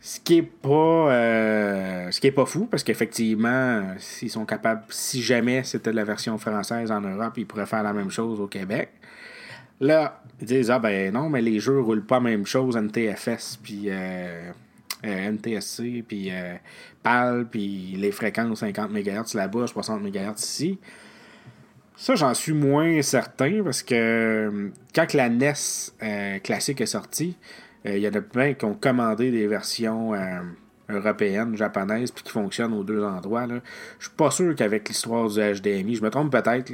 Ce 0.04 0.20
qui 0.20 0.38
est 0.38 0.42
pas 0.42 0.70
euh, 1.12 2.10
ce 2.10 2.20
qui 2.20 2.26
est 2.26 2.32
pas 2.32 2.48
fou 2.48 2.66
parce 2.66 2.84
qu'effectivement 2.84 3.84
s'ils 4.00 4.32
sont 4.32 4.46
capables 4.46 4.82
si 4.90 5.22
jamais 5.22 5.64
c'était 5.64 5.94
la 5.94 6.04
version 6.04 6.40
française 6.40 6.92
en 6.92 7.02
Europe 7.02 7.34
ils 7.38 7.46
pourraient 7.46 7.68
faire 7.68 7.84
la 7.84 7.94
même 7.94 8.10
chose 8.10 8.40
au 8.40 8.48
Québec 8.48 8.90
là 9.80 10.20
ils 10.42 10.48
disent 10.48 10.72
ah 10.72 10.80
ben 10.80 11.14
non 11.14 11.30
mais 11.30 11.44
les 11.44 11.60
jeux 11.60 11.80
roulent 11.80 12.04
pas 12.04 12.16
la 12.16 12.22
même 12.22 12.48
chose 12.48 12.78
NTFS 12.78 13.60
puis 13.62 13.84
euh, 13.90 14.52
euh, 15.06 15.32
NTSC 15.32 16.04
puis 16.08 16.32
PAL 17.04 17.48
puis 17.50 17.96
les 17.98 18.12
fréquences 18.12 18.60
50 18.60 18.92
MHz 18.92 19.36
là-bas 19.36 19.68
60 19.68 20.02
MHz 20.02 20.40
ici 20.40 20.80
ça, 22.02 22.16
j'en 22.16 22.34
suis 22.34 22.54
moins 22.54 23.00
certain 23.04 23.64
parce 23.64 23.84
que 23.84 23.94
euh, 23.94 24.70
quand 24.96 25.14
la 25.14 25.30
NES 25.30 25.54
euh, 26.02 26.40
classique 26.40 26.82
est 26.82 26.88
sortie, 26.88 27.38
euh, 27.86 27.96
il 27.96 28.02
y 28.02 28.08
en 28.08 28.14
a 28.14 28.22
plein 28.22 28.56
qui 28.56 28.66
ont 28.66 28.74
commandé 28.74 29.30
des 29.30 29.46
versions 29.46 30.14
européennes, 30.90 31.56
japonaises, 31.56 32.10
puis 32.10 32.24
qui 32.24 32.32
fonctionnent 32.32 32.74
aux 32.74 32.84
deux 32.84 33.04
endroits. 33.04 33.46
Je 34.00 34.08
suis 34.08 34.16
pas 34.16 34.32
sûr 34.32 34.56
qu'avec 34.56 34.90
l'histoire 34.90 35.30
du 35.30 35.40
HDMI, 35.40 35.96
je 35.96 36.02
me 36.02 36.10
trompe 36.10 36.32
peut-être, 36.32 36.72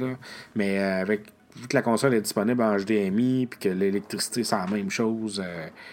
mais 0.54 0.78
avec 0.78 1.26
vu 1.56 1.68
que 1.68 1.76
la 1.76 1.82
console 1.82 2.14
est 2.14 2.20
disponible 2.20 2.62
en 2.62 2.76
HDMI, 2.76 3.46
puis 3.46 3.58
que 3.58 3.68
l'électricité, 3.68 4.44
c'est 4.44 4.56
la 4.56 4.66
même 4.66 4.90
chose, 4.90 5.42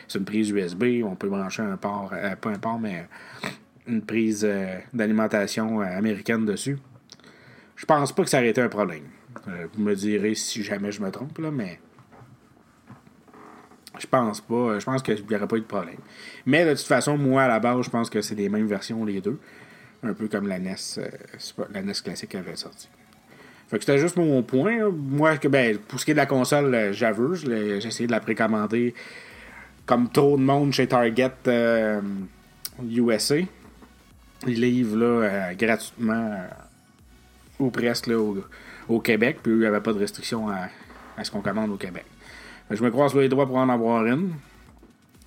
c'est 0.08 0.20
une 0.20 0.26
prise 0.26 0.50
USB, 0.50 1.02
on 1.04 1.16
peut 1.16 1.30
brancher 1.30 1.64
un 1.64 1.78
port, 1.78 2.14
pas 2.42 2.50
un 2.50 2.60
port, 2.60 2.80
mais 2.80 3.08
une 3.88 4.02
prise 4.02 4.48
d'alimentation 4.94 5.80
américaine 5.80 6.46
dessus. 6.46 6.78
Je 7.76 7.86
pense 7.86 8.12
pas 8.14 8.24
que 8.24 8.30
ça 8.30 8.38
aurait 8.38 8.50
été 8.50 8.62
un 8.62 8.70
problème. 8.70 9.04
vous 9.46 9.82
me 9.82 9.96
direz 9.96 10.36
si 10.36 10.64
jamais 10.64 10.92
je 10.92 11.02
me 11.02 11.12
trompe, 11.12 11.38
là, 11.40 11.52
mais. 11.52 11.80
Je 13.98 14.08
pense 14.08 14.42
pas. 14.42 14.80
Je 14.80 14.86
pense 14.86 15.02
qu'il 15.02 15.26
n'y 15.26 15.36
aurait 15.36 15.48
pas 15.48 15.58
eu 15.58 15.62
de 15.62 15.66
problème. 15.66 16.00
Mais 16.46 16.66
de 16.66 16.72
toute 16.72 16.86
façon, 16.86 17.18
moi, 17.18 17.44
à 17.44 17.48
la 17.48 17.60
base, 17.60 17.86
je 17.86 17.90
pense 17.90 18.10
que 18.10 18.22
c'est 18.22 18.36
les 18.36 18.50
mêmes 18.50 18.68
versions, 18.68 19.06
les 19.06 19.22
deux. 19.22 19.40
Un 20.04 20.14
peu 20.14 20.28
comme 20.28 20.48
la 20.48 20.60
NES, 20.60 20.76
la 21.72 21.82
NES 21.82 21.94
classique 22.04 22.36
avait 22.36 22.56
sorti. 22.56 22.90
Fait 23.68 23.78
que 23.78 23.86
c'était 23.86 23.98
juste 23.98 24.18
mon 24.18 24.44
point. 24.44 24.90
Moi, 24.92 25.38
que, 25.38 25.48
ben, 25.48 25.78
pour 25.78 26.00
ce 26.00 26.06
qui 26.06 26.12
est 26.12 26.14
de 26.14 26.20
la 26.20 26.26
console, 26.26 26.92
j'avoue, 26.92 27.36
j'ai 27.36 27.78
essayé 27.78 28.06
de 28.06 28.12
la 28.12 28.20
précommander 28.20 28.94
comme 29.86 30.10
trop 30.10 30.38
de 30.38 30.44
monde 30.44 30.74
chez 30.74 30.88
Target 30.88 31.32
USA. 32.84 33.38
Ils 34.48 34.62
livrent 34.62 34.98
là, 34.98 35.54
gratuitement 35.56 36.38
ou 37.60 37.70
presque 37.70 38.10
au, 38.88 39.00
Québec, 39.00 39.40
puis 39.42 39.54
il 39.54 39.60
n'y 39.60 39.66
avait 39.66 39.82
pas 39.82 39.94
de 39.94 40.00
restriction 40.00 40.50
à, 40.50 41.24
ce 41.24 41.32
qu'on 41.32 41.42
commande 41.42 41.72
au 41.72 41.78
Québec. 41.78 42.06
je 42.70 42.84
me 42.84 42.92
croise 42.92 43.16
les 43.16 43.30
doigts 43.30 43.48
pour 43.48 43.58
en 43.58 43.70
avoir 43.70 44.06
une. 44.06 44.34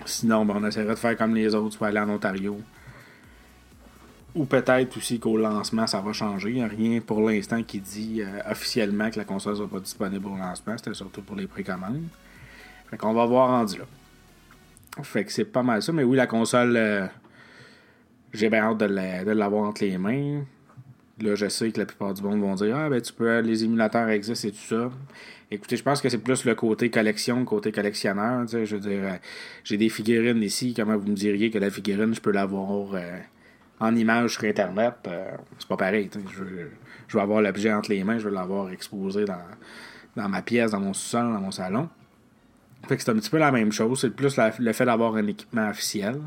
Sinon, 0.04 0.44
ben, 0.44 0.54
on 0.56 0.66
essaierait 0.66 0.94
de 0.94 0.98
faire 0.98 1.16
comme 1.16 1.34
les 1.34 1.54
autres, 1.54 1.74
soit 1.74 1.88
aller 1.88 1.98
en 1.98 2.08
Ontario. 2.08 2.60
Ou 4.34 4.44
peut-être 4.44 4.96
aussi 4.96 5.18
qu'au 5.18 5.36
lancement, 5.36 5.86
ça 5.86 6.00
va 6.00 6.12
changer. 6.12 6.50
Il 6.50 6.56
n'y 6.56 6.62
a 6.62 6.68
rien 6.68 7.00
pour 7.00 7.28
l'instant 7.28 7.62
qui 7.62 7.80
dit 7.80 8.22
euh, 8.22 8.40
officiellement 8.50 9.10
que 9.10 9.18
la 9.18 9.24
console 9.24 9.54
ne 9.54 9.58
sera 9.58 9.68
pas 9.68 9.80
disponible 9.80 10.26
au 10.26 10.36
lancement. 10.36 10.76
C'était 10.76 10.94
surtout 10.94 11.22
pour 11.22 11.36
les 11.36 11.46
précommandes. 11.46 12.04
Fait 12.90 12.96
qu'on 12.96 13.14
va 13.14 13.26
voir 13.26 13.48
rendu 13.48 13.78
là. 13.78 13.84
Fait 15.02 15.24
que 15.24 15.32
c'est 15.32 15.44
pas 15.44 15.62
mal 15.62 15.82
ça. 15.82 15.92
Mais 15.92 16.04
oui, 16.04 16.16
la 16.16 16.26
console, 16.26 16.76
euh, 16.76 17.06
j'ai 18.32 18.48
bien 18.50 18.64
hâte 18.64 18.78
de 18.78 18.86
l'avoir 19.32 19.68
entre 19.68 19.84
les 19.84 19.96
mains. 19.96 20.44
Là, 21.20 21.34
je 21.34 21.48
sais 21.48 21.72
que 21.72 21.80
la 21.80 21.86
plupart 21.86 22.14
du 22.14 22.22
monde 22.22 22.40
vont 22.40 22.54
dire 22.54 22.76
Ah, 22.76 22.88
ben, 22.88 23.00
tu 23.00 23.12
peux, 23.12 23.40
les 23.40 23.64
émulateurs 23.64 24.08
existent 24.08 24.48
et 24.48 24.52
tout 24.52 24.58
ça. 24.58 24.90
Écoutez, 25.50 25.76
je 25.76 25.82
pense 25.82 26.02
que 26.02 26.08
c'est 26.08 26.18
plus 26.18 26.44
le 26.44 26.54
côté 26.54 26.90
collection, 26.90 27.38
le 27.40 27.44
côté 27.44 27.72
collectionneur. 27.72 28.46
Je 28.46 28.76
veux 28.76 28.80
dire, 28.80 29.00
euh, 29.02 29.16
j'ai 29.64 29.78
des 29.78 29.88
figurines 29.88 30.42
ici. 30.42 30.74
Comment 30.74 30.96
vous 30.96 31.08
me 31.08 31.16
diriez 31.16 31.50
que 31.50 31.58
la 31.58 31.70
figurine, 31.70 32.14
je 32.14 32.20
peux 32.20 32.32
l'avoir 32.32 32.94
en 33.80 33.94
image 33.94 34.34
sur 34.34 34.44
Internet 34.44 34.94
euh, 35.06 35.30
C'est 35.58 35.68
pas 35.68 35.76
pareil. 35.76 36.10
Je, 36.14 36.44
veux, 36.44 37.20
avoir 37.20 37.40
l'objet 37.40 37.72
entre 37.72 37.90
les 37.90 38.04
mains, 38.04 38.18
je 38.18 38.28
veux 38.28 38.34
l'avoir 38.34 38.70
exposé 38.70 39.24
dans, 39.24 40.28
ma 40.28 40.42
pièce, 40.42 40.72
dans 40.72 40.80
mon 40.80 40.94
sous-sol, 40.94 41.32
dans 41.32 41.40
mon 41.40 41.50
salon. 41.50 41.88
Fait 42.88 42.96
que 42.96 43.02
c'est 43.02 43.10
un 43.10 43.16
petit 43.16 43.30
peu 43.30 43.38
la 43.38 43.52
même 43.52 43.72
chose. 43.72 44.00
C'est 44.00 44.10
plus 44.10 44.36
le 44.58 44.72
fait 44.72 44.84
d'avoir 44.84 45.16
un 45.16 45.26
équipement 45.26 45.68
officiel. 45.68 46.20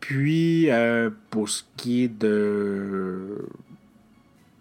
Puis, 0.00 0.68
pour 1.30 1.48
ce 1.48 1.62
qui 1.76 2.04
est 2.04 2.26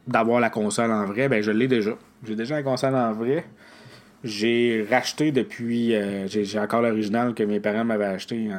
d'avoir 0.08 0.40
la 0.40 0.50
console 0.50 0.92
en 0.92 1.06
vrai, 1.06 1.30
ben 1.30 1.42
je 1.42 1.52
l'ai 1.52 1.68
déjà. 1.68 1.98
J'ai 2.26 2.36
déjà 2.36 2.56
la 2.56 2.64
console 2.64 2.96
en 2.96 3.14
vrai. 3.14 3.46
J'ai 4.24 4.88
racheté 4.90 5.32
depuis. 5.32 5.94
Euh, 5.96 6.28
j'ai 6.28 6.60
encore 6.60 6.82
l'original 6.82 7.34
que 7.34 7.44
mes 7.44 7.60
parents 7.60 7.84
m'avaient 7.84 8.06
acheté 8.06 8.50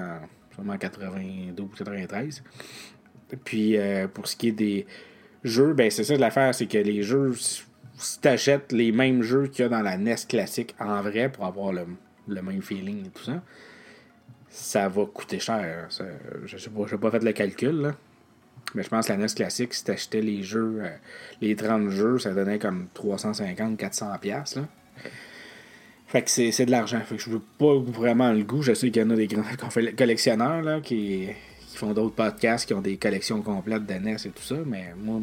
en 0.58 0.76
92 0.76 1.68
93. 1.76 2.42
Puis 3.44 3.76
euh, 3.76 4.06
pour 4.08 4.28
ce 4.28 4.36
qui 4.36 4.48
est 4.48 4.52
des 4.52 4.86
jeux, 5.42 5.72
ben 5.72 5.90
c'est 5.90 6.04
ça 6.04 6.16
l'affaire, 6.16 6.54
c'est 6.54 6.66
que 6.66 6.78
les 6.78 7.02
jeux, 7.02 7.34
si 7.34 8.20
tu 8.20 8.28
achètes 8.28 8.72
les 8.72 8.92
mêmes 8.92 9.22
jeux 9.22 9.46
qu'il 9.46 9.62
y 9.62 9.66
a 9.66 9.68
dans 9.68 9.82
la 9.82 9.96
NES 9.96 10.16
classique 10.28 10.74
en 10.78 11.02
vrai 11.02 11.30
pour 11.30 11.44
avoir 11.44 11.72
le, 11.72 11.86
même 12.42 12.62
feeling 12.62 13.06
et 13.06 13.10
tout 13.10 13.24
ça, 13.24 13.42
ça 14.48 14.88
va 14.88 15.04
coûter 15.06 15.38
cher. 15.38 15.88
je 16.44 16.56
sais 16.56 16.70
pas, 16.70 16.82
j'ai 16.88 16.98
pas 16.98 17.10
fait 17.10 17.22
le 17.22 17.32
calcul, 17.32 17.80
là. 17.80 17.94
Mais 18.74 18.82
je 18.82 18.88
pense 18.88 19.06
que 19.06 19.12
la 19.12 19.18
NES 19.18 19.26
classique, 19.34 19.74
si 19.74 19.84
t'achetais 19.84 20.20
les 20.20 20.42
jeux, 20.42 20.80
euh, 20.82 20.90
les 21.40 21.54
30 21.54 21.90
jeux, 21.90 22.18
ça 22.18 22.32
donnait 22.32 22.58
comme 22.58 22.88
350, 22.94 23.76
400 23.76 24.18
pièces 24.20 24.58
Fait 26.06 26.22
que 26.22 26.30
c'est 26.30 26.66
de 26.66 26.70
l'argent. 26.70 27.00
Fait 27.00 27.16
que 27.16 27.22
je 27.22 27.30
veux 27.30 27.42
pas 27.58 27.76
vraiment 27.78 28.32
le 28.32 28.42
goût. 28.42 28.62
Je 28.62 28.74
sais 28.74 28.90
qu'il 28.90 29.02
y 29.02 29.04
en 29.04 29.10
a 29.10 29.16
des 29.16 29.26
grands 29.26 29.42
collectionneurs 29.96 30.62
là, 30.62 30.80
qui, 30.80 31.28
qui 31.74 31.78
font 31.80 31.92
d'autres 31.92 32.14
podcasts, 32.14 32.66
qui 32.66 32.74
ont 32.74 32.80
des 32.80 32.96
collections 32.96 33.42
complètes 33.42 33.86
de 33.86 33.94
NES 33.94 34.16
et 34.24 34.30
tout 34.30 34.42
ça. 34.42 34.56
Mais 34.66 34.94
moi, 34.96 35.20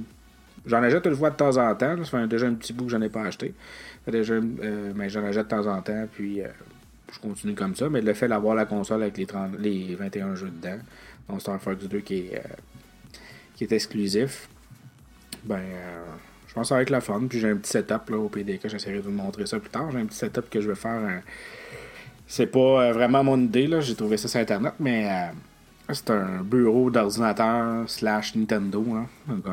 j'en 0.65 0.83
achète 0.83 1.05
une 1.05 1.15
fois 1.15 1.31
de 1.31 1.35
temps 1.35 1.57
en 1.57 1.75
temps. 1.75 1.95
Ça 2.03 2.19
fait 2.19 2.27
déjà 2.27 2.47
un 2.47 2.53
petit 2.53 2.73
bout 2.73 2.85
que 2.85 2.91
j'en 2.91 3.01
ai 3.01 3.09
pas 3.09 3.23
acheté. 3.23 3.53
Déjà, 4.07 4.33
euh, 4.33 4.91
mais 4.95 5.09
j'en 5.09 5.23
achète 5.25 5.45
de 5.45 5.49
temps 5.49 5.67
en 5.67 5.81
temps. 5.81 6.07
Puis 6.11 6.41
euh, 6.41 6.47
je 7.11 7.19
continue 7.19 7.55
comme 7.55 7.75
ça. 7.75 7.89
Mais 7.89 8.01
le 8.01 8.13
fait 8.13 8.27
d'avoir 8.27 8.55
la 8.55 8.65
console 8.65 9.03
avec 9.03 9.17
les, 9.17 9.25
30, 9.25 9.57
les 9.59 9.95
21 9.95 10.35
jeux 10.35 10.49
dedans, 10.49 10.77
dont 11.27 11.39
Star 11.39 11.61
Fox 11.61 11.85
2 11.85 11.99
qui 11.99 12.17
est 12.17 12.41
qui 13.61 13.65
est 13.65 13.75
exclusif, 13.75 14.49
ben, 15.43 15.57
euh, 15.57 16.03
je 16.47 16.53
pense 16.55 16.63
que 16.63 16.69
ça 16.69 16.75
va 16.75 16.81
être 16.81 16.89
la 16.89 16.99
fun. 16.99 17.27
Puis 17.29 17.39
j'ai 17.39 17.49
un 17.49 17.57
petit 17.57 17.69
setup 17.69 18.09
là, 18.09 18.17
au 18.17 18.27
PDK, 18.27 18.67
j'essaierai 18.67 18.97
de 18.97 19.03
vous 19.03 19.11
montrer 19.11 19.45
ça 19.45 19.59
plus 19.59 19.69
tard. 19.69 19.91
J'ai 19.91 19.99
un 19.99 20.05
petit 20.07 20.17
setup 20.17 20.49
que 20.49 20.59
je 20.61 20.69
vais 20.69 20.75
faire. 20.75 20.99
Euh, 20.99 21.19
c'est 22.25 22.47
pas 22.47 22.59
euh, 22.59 22.91
vraiment 22.91 23.23
mon 23.23 23.39
idée, 23.39 23.67
là. 23.67 23.79
j'ai 23.79 23.93
trouvé 23.93 24.17
ça 24.17 24.27
sur 24.27 24.39
Internet, 24.39 24.73
mais 24.79 25.31
c'est 25.93 26.09
un 26.11 26.41
bureau 26.43 26.89
d'ordinateur 26.89 27.89
slash 27.89 28.35
Nintendo. 28.35 28.83
Là. 28.93 29.05
Donc, 29.27 29.45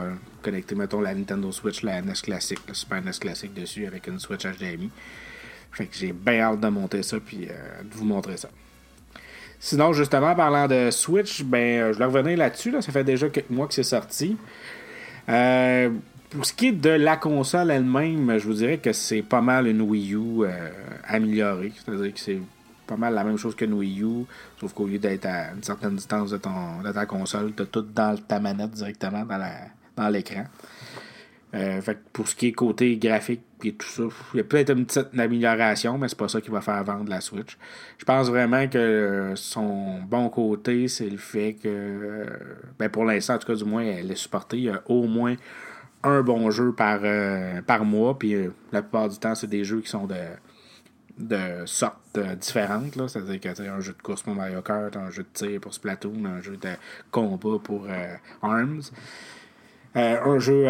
connecter, 0.43 0.75
mettons, 0.75 1.01
la 1.01 1.15
Nintendo 1.15 1.51
Switch, 1.53 1.83
la 1.83 2.03
NES 2.03 2.13
classique, 2.23 2.61
le 2.67 2.75
Super 2.75 3.03
NES 3.03 3.13
classique 3.21 3.55
dessus 3.55 3.87
avec 3.87 4.07
une 4.07 4.19
Switch 4.19 4.45
HDMI. 4.45 4.91
Fait 5.73 5.87
que 5.87 5.97
j'ai 5.97 6.13
bien 6.13 6.41
hâte 6.41 6.61
de 6.61 6.69
monter 6.69 7.03
ça 7.03 7.19
puis 7.21 7.47
de 7.47 7.95
vous 7.95 8.05
montrer 8.05 8.37
ça. 8.37 8.49
Sinon, 9.61 9.93
justement, 9.93 10.35
parlant 10.35 10.69
de 10.69 10.91
Switch, 10.91 11.43
ben, 11.43 11.81
euh, 11.81 11.93
je 11.93 11.99
vais 11.99 12.05
revenir 12.05 12.39
là-dessus. 12.39 12.73
Ça 12.81 12.93
fait 12.93 13.05
déjà 13.05 13.29
quelques 13.29 13.51
mois 13.51 13.67
que 13.67 13.75
c'est 13.75 13.83
sorti. 13.83 14.37
Euh, 15.29 15.91
pour 16.31 16.47
ce 16.47 16.53
qui 16.53 16.69
est 16.69 16.73
de 16.73 16.91
la 16.91 17.17
console 17.17 17.71
elle-même, 17.71 18.39
je 18.39 18.47
vous 18.47 18.55
dirais 18.55 18.79
que 18.79 18.93
c'est 18.93 19.23
pas 19.23 19.41
mal 19.41 19.67
une 19.67 19.81
Wii 19.81 20.15
U 20.15 20.45
euh, 20.45 20.71
améliorée. 21.05 21.73
C'est-à-dire 21.75 22.15
que 22.15 22.21
c'est 22.21 22.39
pas 22.89 22.97
mal 22.97 23.15
la 23.15 23.23
même 23.23 23.37
chose 23.37 23.55
qu'une 23.55 23.75
Wii 23.75 24.03
U, 24.03 24.25
sauf 24.59 24.73
qu'au 24.73 24.87
lieu 24.87 24.99
d'être 24.99 25.27
à 25.27 25.53
une 25.53 25.63
certaine 25.63 25.95
distance 25.95 26.31
de, 26.31 26.39
ton, 26.39 26.83
de 26.83 26.91
ta 26.91 27.07
console, 27.07 27.53
tu 27.55 27.63
as 27.63 27.67
tout 27.67 27.83
dans 27.83 28.17
ta 28.17 28.41
manette 28.41 28.73
directement 28.73 29.25
dans 29.97 30.09
l'écran. 30.09 30.45
Euh, 31.55 31.81
fait 31.81 31.99
pour 32.13 32.29
ce 32.29 32.35
qui 32.35 32.49
est 32.49 32.53
côté 32.53 32.99
graphique 32.99 33.41
et 33.65 33.73
tout 33.73 33.87
ça, 33.87 34.03
il 34.35 34.37
y 34.37 34.41
a 34.41 34.45
peut-être 34.45 34.71
une 34.71 34.85
petite 34.85 35.19
amélioration, 35.19 35.97
mais 35.97 36.09
c'est 36.09 36.19
pas 36.19 36.29
ça 36.29 36.43
qui 36.43 36.51
va 36.51 36.61
faire 36.61 36.85
vendre 36.85 37.09
la 37.09 37.23
Switch. 37.23 37.57
Je 37.97 38.05
pense 38.05 38.29
vraiment 38.29 38.69
que 38.69 39.33
son 39.35 40.01
bon 40.03 40.29
côté, 40.29 40.89
c'est 40.89 41.09
le 41.09 41.17
fait 41.17 41.55
que, 41.55 42.27
ben 42.79 42.91
pour 42.91 43.07
l'instant, 43.07 43.35
en 43.35 43.39
tout 43.39 43.47
cas, 43.47 43.55
du 43.55 43.65
moins, 43.65 43.83
elle 43.83 44.11
est 44.11 44.17
supportée. 44.17 44.59
Il 44.59 44.65
y 44.65 44.69
a 44.69 44.83
au 44.87 45.05
moins 45.05 45.37
un 46.03 46.21
bon 46.21 46.51
jeu 46.51 46.73
par, 46.73 47.01
euh, 47.03 47.61
mois, 47.83 48.19
puis 48.19 48.35
euh, 48.35 48.51
la 48.71 48.83
plupart 48.83 49.09
du 49.09 49.19
temps, 49.19 49.35
c'est 49.35 49.49
des 49.49 49.65
jeux 49.65 49.81
qui 49.81 49.89
sont 49.89 50.07
de, 50.07 50.15
de 51.19 51.67
sortes 51.67 52.19
différentes. 52.41 52.95
C'est-à-dire 53.09 53.41
que 53.41 53.63
un 53.69 53.81
jeu 53.81 53.93
de 53.93 54.03
course 54.03 54.23
pour 54.23 54.35
Mario 54.35 54.63
Kart, 54.63 54.97
un 54.97 55.11
jeu 55.11 55.23
de 55.23 55.29
tir 55.33 55.61
pour 55.61 55.75
Splatoon, 55.75 56.25
un 56.25 56.41
jeu 56.41 56.57
de 56.57 56.71
combat 57.11 57.59
pour 57.63 57.87
ARMS. 58.43 58.83
un 59.95 60.39
jeu 60.39 60.67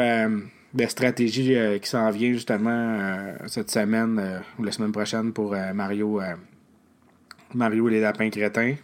de 0.75 0.87
stratégie 0.87 1.55
euh, 1.55 1.79
qui 1.79 1.89
s'en 1.89 2.11
vient 2.11 2.33
justement 2.33 2.71
euh, 2.71 3.33
cette 3.47 3.71
semaine 3.71 4.19
euh, 4.19 4.39
ou 4.59 4.65
la 4.65 4.73
semaine 4.73 4.93
prochaine 4.93 5.33
pour 5.33 5.55
Mario 5.75 6.21
Mario 7.55 7.89
et 7.89 7.93
les 7.93 8.01
lapins 8.01 8.29
crétins. 8.29 8.75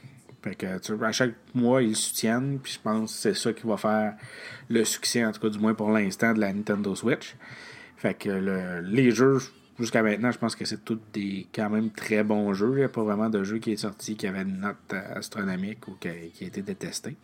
Fait 0.43 0.55
que, 0.55 1.05
à 1.05 1.13
chaque 1.13 1.35
mois, 1.55 1.83
ils 1.83 1.97
soutiennent, 1.97 2.59
puis 2.63 2.75
je 2.75 2.79
pense 2.79 3.13
que 3.13 3.19
c'est 3.19 3.35
ça 3.35 3.53
qui 3.53 3.67
va 3.67 3.77
faire 3.77 4.15
le 4.69 4.85
succès, 4.85 5.25
en 5.25 5.33
tout 5.33 5.41
cas 5.41 5.49
du 5.49 5.59
moins 5.59 5.75
pour 5.75 5.91
l'instant, 5.91 6.35
de 6.35 6.41
la 6.41 6.53
Nintendo 6.53 6.95
Switch. 6.95 7.35
Fait 7.97 8.15
que 8.15 8.83
les 8.85 9.11
jeux, 9.11 9.39
jusqu'à 9.79 10.03
maintenant, 10.03 10.31
je 10.31 10.39
pense 10.39 10.57
que 10.57 10.65
c'est 10.65 10.85
tous 10.85 10.99
des 11.13 11.47
quand 11.55 11.71
même 11.71 11.91
très 11.91 12.23
bons 12.23 12.53
jeux. 12.55 12.73
Il 12.73 12.79
n'y 12.79 12.85
a 12.85 12.89
pas 12.89 13.03
vraiment 13.03 13.29
de 13.29 13.45
jeu 13.45 13.59
qui 13.59 13.73
est 13.73 13.77
sorti 13.77 14.17
qui 14.17 14.27
avait 14.27 14.43
une 14.43 14.61
note 14.61 14.95
astronomique 15.15 15.87
ou 15.89 15.97
qui 15.99 16.09
a, 16.09 16.15
été 16.41 16.63
détesté. 16.63 17.17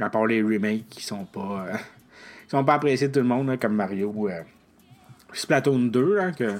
À 0.00 0.10
part 0.10 0.26
les 0.26 0.42
remakes 0.42 0.88
qui 0.88 1.02
sont 1.02 1.24
pas 1.24 1.66
sont 2.48 2.64
pas 2.64 2.74
appréciés 2.74 3.08
de 3.08 3.12
tout 3.12 3.20
le 3.20 3.26
monde, 3.26 3.50
hein, 3.50 3.56
comme 3.56 3.74
Mario. 3.74 4.28
Euh, 4.28 4.42
Splatoon 5.32 5.86
2, 5.86 6.18
hein, 6.18 6.32
que 6.32 6.58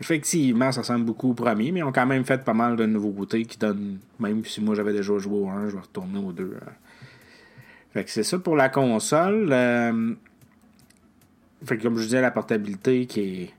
effectivement, 0.00 0.70
ça 0.70 0.82
ressemble 0.82 1.04
beaucoup 1.04 1.30
au 1.30 1.34
premier, 1.34 1.72
mais 1.72 1.80
ils 1.80 1.84
ont 1.84 1.92
quand 1.92 2.06
même 2.06 2.24
fait 2.24 2.44
pas 2.44 2.54
mal 2.54 2.76
de 2.76 2.86
nouveautés 2.86 3.44
qui 3.44 3.58
donnent, 3.58 3.98
même 4.20 4.44
si 4.44 4.60
moi 4.60 4.74
j'avais 4.74 4.92
déjà 4.92 5.18
joué 5.18 5.38
au 5.38 5.48
1, 5.48 5.68
je 5.70 5.74
vais 5.74 5.80
retourner 5.80 6.18
au 6.18 6.32
2. 6.32 6.56
Hein. 6.60 6.70
Fait 7.92 8.04
que 8.04 8.10
c'est 8.10 8.24
ça 8.24 8.38
pour 8.38 8.56
la 8.56 8.68
console. 8.68 9.48
Euh, 9.52 10.14
fait 11.66 11.78
que 11.78 11.82
comme 11.82 11.98
je 11.98 12.04
disais, 12.04 12.20
la 12.20 12.30
portabilité 12.30 13.06
qui 13.06 13.20
est 13.20 13.50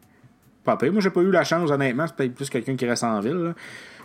pas 0.65 0.75
pire. 0.75 0.91
Moi, 0.91 1.01
j'ai 1.01 1.11
pas 1.11 1.21
eu 1.21 1.31
la 1.31 1.45
chance, 1.45 1.71
honnêtement. 1.71 2.07
C'est 2.07 2.15
peut-être 2.15 2.35
plus 2.35 2.49
quelqu'un 2.49 2.75
qui 2.75 2.85
reste 2.85 3.03
en 3.03 3.19
ville. 3.21 3.53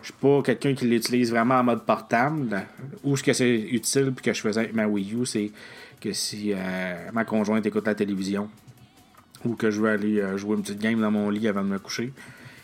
Je 0.03 0.07
suis 0.07 0.15
pas 0.15 0.43
quelqu'un 0.43 0.75
qui 0.75 0.87
l'utilise 0.87 1.31
vraiment 1.31 1.57
en 1.57 1.65
mode 1.65 1.85
portable. 1.85 2.63
Où 3.03 3.17
ce 3.17 3.23
que 3.23 3.33
c'est 3.33 3.59
utile 3.59 4.13
puis 4.15 4.25
que 4.25 4.33
je 4.33 4.41
faisais 4.41 4.61
avec 4.61 4.75
ma 4.75 4.87
Wii 4.87 5.15
U, 5.15 5.27
c'est 5.27 5.51
que 6.01 6.13
si 6.13 6.53
euh, 6.55 7.11
ma 7.13 7.25
conjointe 7.25 7.67
écoute 7.67 7.87
la 7.87 7.95
télévision 7.95 8.49
ou 9.45 9.55
que 9.55 9.71
je 9.71 9.81
veux 9.81 9.89
aller 9.89 10.21
euh, 10.21 10.37
jouer 10.37 10.57
une 10.57 10.63
petite 10.63 10.81
game 10.81 11.01
dans 11.01 11.11
mon 11.11 11.29
lit 11.29 11.49
avant 11.49 11.63
de 11.63 11.69
me 11.69 11.79
coucher, 11.79 12.13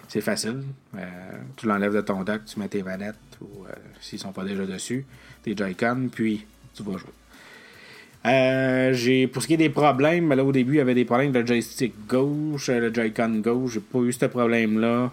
c'est 0.09 0.21
facile. 0.21 0.63
Euh, 0.97 1.05
tu 1.57 1.67
l'enlèves 1.67 1.95
de 1.95 2.01
ton 2.01 2.23
dock, 2.23 2.45
tu 2.47 2.59
mets 2.61 2.69
tes 2.69 2.83
manettes 2.83 3.17
ou 3.41 3.65
s'ils 4.01 4.19
sont 4.19 4.33
pas 4.33 4.45
déjà 4.45 4.65
dessus, 4.65 5.05
tes 5.43 5.55
Joy-Con, 5.57 6.09
puis 6.11 6.47
tu 6.75 6.83
vas 6.83 6.97
jouer. 6.97 7.11
Euh, 8.27 8.93
j'ai, 8.93 9.29
pour 9.29 9.43
ce 9.43 9.47
qui 9.47 9.55
est 9.55 9.59
des 9.59 9.69
problèmes, 9.69 10.33
là, 10.33 10.45
au 10.45 10.51
début, 10.51 10.75
il 10.75 10.79
y 10.79 10.81
avait 10.81 10.95
des 10.95 11.05
problèmes 11.05 11.31
de 11.31 11.47
joystick 11.47 11.95
gauche, 12.09 12.69
le 12.69 12.93
Joy-Con 12.93 13.41
gauche. 13.41 13.75
J'ai 13.75 13.81
pas 13.81 14.01
eu 14.01 14.13
ce 14.13 14.27
problème-là. 14.27 15.13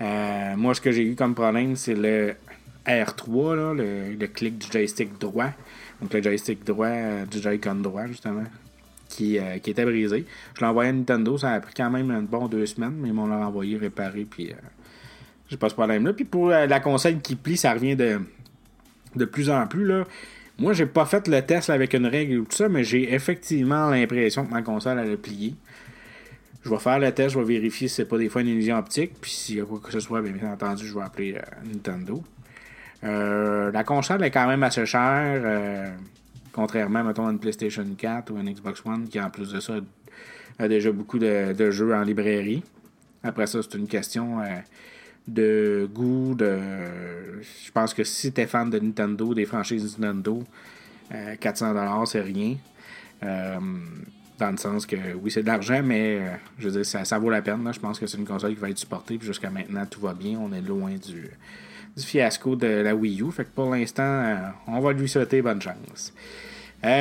Euh, 0.00 0.56
moi, 0.56 0.74
ce 0.74 0.80
que 0.80 0.90
j'ai 0.90 1.04
eu 1.04 1.14
comme 1.14 1.34
problème, 1.34 1.76
c'est 1.76 1.94
le 1.94 2.34
R3, 2.86 3.54
là, 3.54 3.74
le, 3.74 4.26
clic 4.26 4.58
du 4.58 4.66
joystick 4.72 5.18
droit. 5.18 5.50
Donc, 6.00 6.12
le 6.12 6.22
joystick 6.22 6.64
droit 6.64 7.24
du 7.30 7.40
Joy-Con 7.40 7.76
droit, 7.76 8.06
justement, 8.06 8.44
qui, 9.08 9.36
était 9.36 9.84
brisé. 9.84 10.24
Je 10.56 10.60
l'ai 10.60 10.66
envoyé 10.66 10.90
à 10.90 10.92
Nintendo. 10.92 11.38
Ça 11.38 11.52
a 11.52 11.60
pris 11.60 11.74
quand 11.76 11.90
même 11.90 12.10
un 12.10 12.22
bon 12.22 12.48
deux 12.48 12.66
semaines, 12.66 12.96
mais 12.98 13.08
ils 13.08 13.14
m'ont 13.14 13.30
envoyé 13.30 13.76
réparé. 13.76 14.26
Puis, 14.28 14.52
j'ai 15.48 15.56
pas 15.56 15.68
ce 15.68 15.74
problème-là. 15.74 16.12
Puis, 16.12 16.24
pour 16.24 16.48
la 16.48 16.80
console 16.80 17.20
qui 17.20 17.36
plie, 17.36 17.56
ça 17.56 17.72
revient 17.72 17.94
de, 17.94 18.20
de 19.14 19.24
plus 19.24 19.48
en 19.48 19.64
plus. 19.68 19.84
Là. 19.84 20.04
Moi, 20.58 20.72
j'ai 20.72 20.86
pas 20.86 21.06
fait 21.06 21.28
le 21.28 21.40
test 21.40 21.70
avec 21.70 21.94
une 21.94 22.06
règle 22.06 22.38
ou 22.38 22.44
tout 22.44 22.56
ça, 22.56 22.68
mais 22.68 22.82
j'ai 22.82 23.14
effectivement 23.14 23.90
l'impression 23.90 24.44
que 24.44 24.50
ma 24.50 24.62
console 24.62 24.98
elle 24.98 25.12
a 25.12 25.16
plié. 25.16 25.54
Je 26.64 26.70
vais 26.70 26.78
faire 26.78 26.98
le 26.98 27.12
test, 27.12 27.34
je 27.34 27.38
vais 27.38 27.44
vérifier 27.44 27.86
si 27.86 27.94
c'est 27.94 28.04
pas 28.04 28.18
des 28.18 28.28
fois 28.28 28.40
une 28.40 28.48
illusion 28.48 28.76
optique. 28.76 29.12
Puis 29.20 29.30
s'il 29.30 29.56
y 29.58 29.60
a 29.60 29.64
quoi 29.64 29.78
que 29.78 29.92
ce 29.92 30.00
soit, 30.00 30.20
bien, 30.20 30.52
entendu, 30.52 30.84
je 30.84 30.94
vais 30.94 31.04
appeler 31.04 31.34
euh, 31.34 31.40
Nintendo. 31.72 32.24
Euh, 33.04 33.70
la 33.70 33.84
console 33.84 34.24
est 34.24 34.32
quand 34.32 34.48
même 34.48 34.64
assez 34.64 34.84
chère. 34.84 35.40
Euh, 35.44 35.90
contrairement, 36.52 37.04
mettons, 37.04 37.28
à 37.28 37.30
une 37.30 37.38
PlayStation 37.38 37.86
4 37.96 38.32
ou 38.32 38.38
une 38.38 38.52
Xbox 38.52 38.82
One 38.84 39.08
qui, 39.08 39.20
en 39.20 39.30
plus 39.30 39.52
de 39.52 39.60
ça, 39.60 39.74
a 40.58 40.66
déjà 40.66 40.90
beaucoup 40.90 41.20
de, 41.20 41.70
jeux 41.70 41.94
en 41.94 42.02
librairie. 42.02 42.64
Après 43.22 43.46
ça, 43.46 43.60
c'est 43.62 43.78
une 43.78 43.86
question 43.86 44.40
de 45.28 45.88
goût. 45.92 46.34
De... 46.34 46.58
Je 47.64 47.70
pense 47.70 47.94
que 47.94 48.04
si 48.04 48.32
tu 48.32 48.40
es 48.40 48.46
fan 48.46 48.70
de 48.70 48.78
Nintendo, 48.78 49.34
des 49.34 49.44
franchises 49.44 49.98
Nintendo, 49.98 50.42
400$, 51.12 51.76
euh, 51.76 52.04
c'est 52.06 52.20
rien. 52.20 52.56
Euh, 53.22 53.58
dans 54.38 54.50
le 54.52 54.56
sens 54.56 54.86
que 54.86 54.96
oui, 55.20 55.30
c'est 55.30 55.42
de 55.42 55.48
l'argent, 55.48 55.82
mais 55.82 56.18
euh, 56.20 56.30
je 56.58 56.68
veux 56.68 56.82
dire, 56.82 56.86
ça, 56.86 57.18
vaut 57.18 57.30
la 57.30 57.42
peine. 57.42 57.68
Je 57.72 57.80
pense 57.80 57.98
que 57.98 58.06
c'est 58.06 58.18
une 58.18 58.26
console 58.26 58.54
qui 58.54 58.60
va 58.60 58.70
être 58.70 58.78
supportée. 58.78 59.18
Jusqu'à 59.20 59.50
maintenant, 59.50 59.84
tout 59.86 60.00
va 60.00 60.14
bien. 60.14 60.38
On 60.40 60.52
est 60.52 60.60
loin 60.60 60.92
du, 60.92 61.30
fiasco 61.98 62.54
de 62.56 62.66
la 62.66 62.94
Wii 62.94 63.22
U. 63.22 63.32
Fait 63.32 63.44
que 63.44 63.50
pour 63.50 63.70
l'instant, 63.70 64.52
on 64.66 64.80
va 64.80 64.92
lui 64.92 65.08
souhaiter 65.08 65.42
bonne 65.42 65.60
chance. 65.60 66.14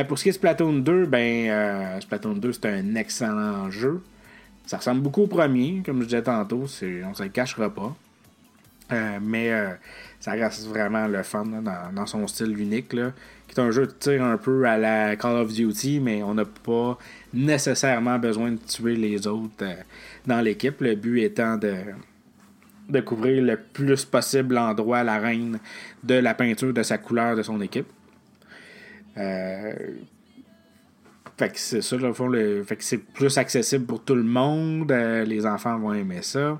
pour 0.07 0.17
ce 0.17 0.23
qui 0.23 0.29
est 0.29 0.31
de 0.31 0.37
Splatoon 0.37 0.79
2, 0.79 1.05
ben, 1.05 2.01
Splatoon 2.01 2.33
2, 2.33 2.53
c'est 2.53 2.65
un 2.65 2.95
excellent 2.95 3.69
jeu. 3.69 4.01
Ça 4.65 4.77
ressemble 4.77 5.01
beaucoup 5.01 5.21
au 5.21 5.27
premier, 5.27 5.83
comme 5.85 5.99
je 6.01 6.05
disais 6.05 6.23
tantôt. 6.23 6.65
On 6.81 7.09
ne 7.09 7.13
se 7.13 7.23
le 7.23 7.29
cachera 7.29 7.69
pas. 7.69 7.95
Euh, 8.91 9.19
mais 9.21 9.51
euh, 9.51 9.69
ça 10.19 10.31
reste 10.31 10.67
vraiment 10.67 11.07
le 11.07 11.23
fun 11.23 11.45
dans, 11.45 12.05
son 12.05 12.27
style 12.27 12.57
unique, 12.57 12.89
qui 12.89 12.97
est 12.97 13.59
un 13.59 13.71
jeu 13.71 13.87
de 13.87 13.91
tir 13.91 14.23
un 14.23 14.37
peu 14.37 14.65
à 14.65 14.77
la 14.77 15.15
Call 15.15 15.35
of 15.37 15.53
Duty, 15.53 15.99
mais 15.99 16.23
on 16.23 16.33
n'a 16.33 16.45
pas 16.45 16.97
nécessairement 17.33 18.17
besoin 18.17 18.51
de 18.51 18.57
tuer 18.57 18.95
les 18.95 19.27
autres 19.27 19.53
euh, 19.63 19.75
dans 20.25 20.39
l'équipe. 20.41 20.79
Le 20.79 20.95
but 20.95 21.21
étant 21.21 21.57
de, 21.57 23.01
couvrir 23.01 23.43
le 23.43 23.57
plus 23.57 24.05
possible 24.05 24.55
l'endroit, 24.55 25.03
la 25.03 25.17
reine, 25.17 25.59
de 26.03 26.15
la 26.15 26.33
peinture 26.33 26.73
de 26.73 26.83
sa 26.83 26.97
couleur 26.97 27.35
de 27.35 27.43
son 27.43 27.59
équipe. 27.59 27.87
fait 29.15 30.05
que 31.37 31.59
c'est 31.59 31.81
ça, 31.81 31.97
le 31.97 32.13
fond, 32.13 32.31
fait 32.65 32.77
que 32.77 32.83
c'est 32.83 32.99
plus 32.99 33.37
accessible 33.37 33.85
pour 33.85 34.01
tout 34.03 34.15
le 34.15 34.23
monde. 34.23 34.89
les 34.91 35.45
enfants 35.45 35.77
vont 35.77 35.93
aimer 35.93 36.21
ça. 36.21 36.57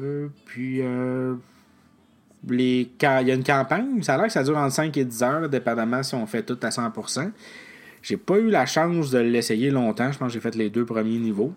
Euh, 0.00 0.28
puis, 0.46 0.80
euh, 0.82 1.34
les, 2.48 2.90
il 3.00 3.26
y 3.26 3.30
a 3.30 3.34
une 3.34 3.44
campagne, 3.44 4.02
ça 4.02 4.14
a 4.14 4.16
l'air 4.16 4.26
que 4.26 4.32
ça 4.32 4.42
dure 4.42 4.56
entre 4.56 4.72
5 4.74 4.96
et 4.96 5.04
10 5.04 5.22
heures, 5.22 5.48
dépendamment 5.48 6.02
si 6.02 6.14
on 6.14 6.26
fait 6.26 6.42
tout 6.42 6.58
à 6.62 6.68
100%. 6.68 7.30
J'ai 8.02 8.16
pas 8.16 8.38
eu 8.38 8.48
la 8.48 8.64
chance 8.66 9.10
de 9.10 9.18
l'essayer 9.18 9.70
longtemps. 9.70 10.10
Je 10.10 10.18
pense 10.18 10.28
que 10.28 10.34
j'ai 10.34 10.40
fait 10.40 10.54
les 10.54 10.70
deux 10.70 10.86
premiers 10.86 11.18
niveaux. 11.18 11.52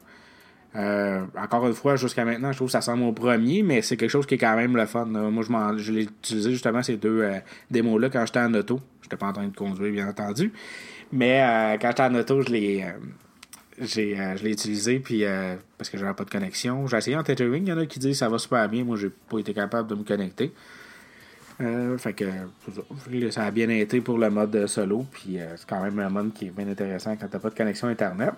Euh, 0.76 1.24
encore 1.38 1.68
une 1.68 1.74
fois, 1.74 1.96
jusqu'à 1.96 2.26
maintenant, 2.26 2.52
je 2.52 2.58
trouve 2.58 2.68
que 2.68 2.74
ça 2.74 2.82
semble 2.82 3.04
au 3.04 3.14
premier, 3.14 3.64
mais 3.64 3.82
c'est 3.82 3.96
quelque 3.96 4.10
chose 4.10 4.26
qui 4.26 4.36
est 4.36 4.40
quand 4.40 4.56
même 4.56 4.76
le 4.76 4.86
fun. 4.86 5.06
Moi, 5.06 5.44
je, 5.44 5.84
je 5.84 5.92
l'ai 5.94 6.04
utilisé 6.04 6.52
justement 6.52 6.84
ces 6.84 6.98
deux 6.98 7.26
démos-là 7.72 8.10
quand 8.10 8.26
j'étais 8.26 8.40
en 8.40 8.54
auto. 8.56 8.82
J'étais 9.04 9.16
pas 9.16 9.28
en 9.28 9.34
train 9.34 9.48
de 9.48 9.56
conduire, 9.56 9.94
bien 9.94 10.10
entendu. 10.10 10.52
Mais 11.14 11.78
quand 11.80 11.90
j'étais 11.90 12.04
en 12.04 12.16
auto, 12.16 12.42
je 12.42 12.50
l'ai 12.50 12.86
j'ai, 13.80 14.20
euh, 14.20 14.38
je 14.38 14.44
l'ai 14.44 14.52
utilisé 14.52 15.00
puis 15.00 15.24
euh, 15.24 15.56
parce 15.78 15.90
que 15.90 15.98
j'avais 15.98 16.14
pas 16.14 16.24
de 16.24 16.30
connexion. 16.30 16.88
J'ai 16.88 16.98
essayé 16.98 17.16
en 17.16 17.24
tethering, 17.24 17.64
il 17.64 17.70
y 17.70 17.74
en 17.74 17.78
a 17.78 17.86
qui 17.86 18.00
disent 18.00 18.12
que 18.12 18.18
ça 18.18 18.30
va 18.30 18.38
super 18.38 18.68
bien. 18.70 18.84
Moi, 18.84 18.98
j'ai 18.98 19.10
pas 19.10 19.40
été 19.40 19.54
capable 19.54 19.90
de 19.90 19.96
me 19.96 20.04
connecter. 20.04 20.52
Euh, 21.62 21.98
fait 21.98 22.14
que 22.14 22.26
ça 23.32 23.46
a 23.46 23.52
bien 23.52 23.70
été 23.70 24.02
pour 24.02 24.18
le 24.18 24.30
mode 24.30 24.68
solo. 24.68 25.06
Puis 25.12 25.38
c'est 25.56 25.68
quand 25.68 25.82
même 25.84 26.00
un 26.00 26.10
mode 26.10 26.34
qui 26.34 26.48
est 26.48 26.52
bien 26.52 26.68
intéressant 26.68 27.16
quand 27.16 27.28
t'as 27.28 27.40
pas 27.40 27.50
de 27.50 27.56
connexion 27.56 27.88
internet. 27.88 28.32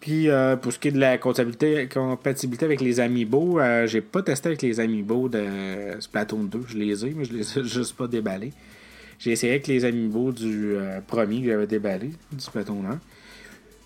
Puis 0.00 0.28
pour 0.60 0.72
ce 0.72 0.78
qui 0.78 0.88
est 0.88 0.92
de 0.92 1.00
la 1.00 1.16
compatibilité, 1.16 1.88
compatibilité 1.88 2.66
avec 2.66 2.82
les 2.82 3.00
Amiibo, 3.00 3.58
j'ai 3.86 4.02
pas 4.02 4.22
testé 4.22 4.48
avec 4.48 4.60
les 4.60 4.80
Amiibo 4.80 5.30
de 5.30 5.46
Splatoon 5.98 6.44
2. 6.44 6.64
Je 6.68 6.76
les 6.76 7.06
ai, 7.06 7.14
mais 7.16 7.24
je 7.24 7.32
les 7.32 7.58
ai 7.58 7.64
juste 7.64 7.96
pas 7.96 8.06
déballés. 8.06 8.52
J'ai 9.18 9.30
essayé 9.30 9.52
avec 9.54 9.66
les 9.66 9.84
Amiibo 9.86 10.32
du 10.32 10.74
premier 11.06 11.40
que 11.40 11.46
j'avais 11.46 11.66
déballé, 11.66 12.10
du 12.32 12.40
Splatoon 12.40 12.84
1. 12.84 13.00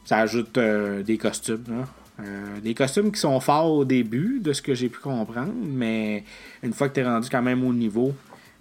Ça 0.08 0.20
ajoute 0.20 0.56
euh, 0.56 1.02
des 1.02 1.18
costumes. 1.18 1.84
Euh, 2.18 2.60
des 2.60 2.72
costumes 2.72 3.12
qui 3.12 3.20
sont 3.20 3.38
forts 3.40 3.70
au 3.70 3.84
début, 3.84 4.40
de 4.40 4.54
ce 4.54 4.62
que 4.62 4.72
j'ai 4.74 4.88
pu 4.88 5.00
comprendre, 5.00 5.52
mais 5.62 6.24
une 6.62 6.72
fois 6.72 6.88
que 6.88 6.94
tu 6.94 7.00
es 7.00 7.04
rendu 7.04 7.28
quand 7.28 7.42
même 7.42 7.62
au 7.62 7.74
niveau, 7.74 8.14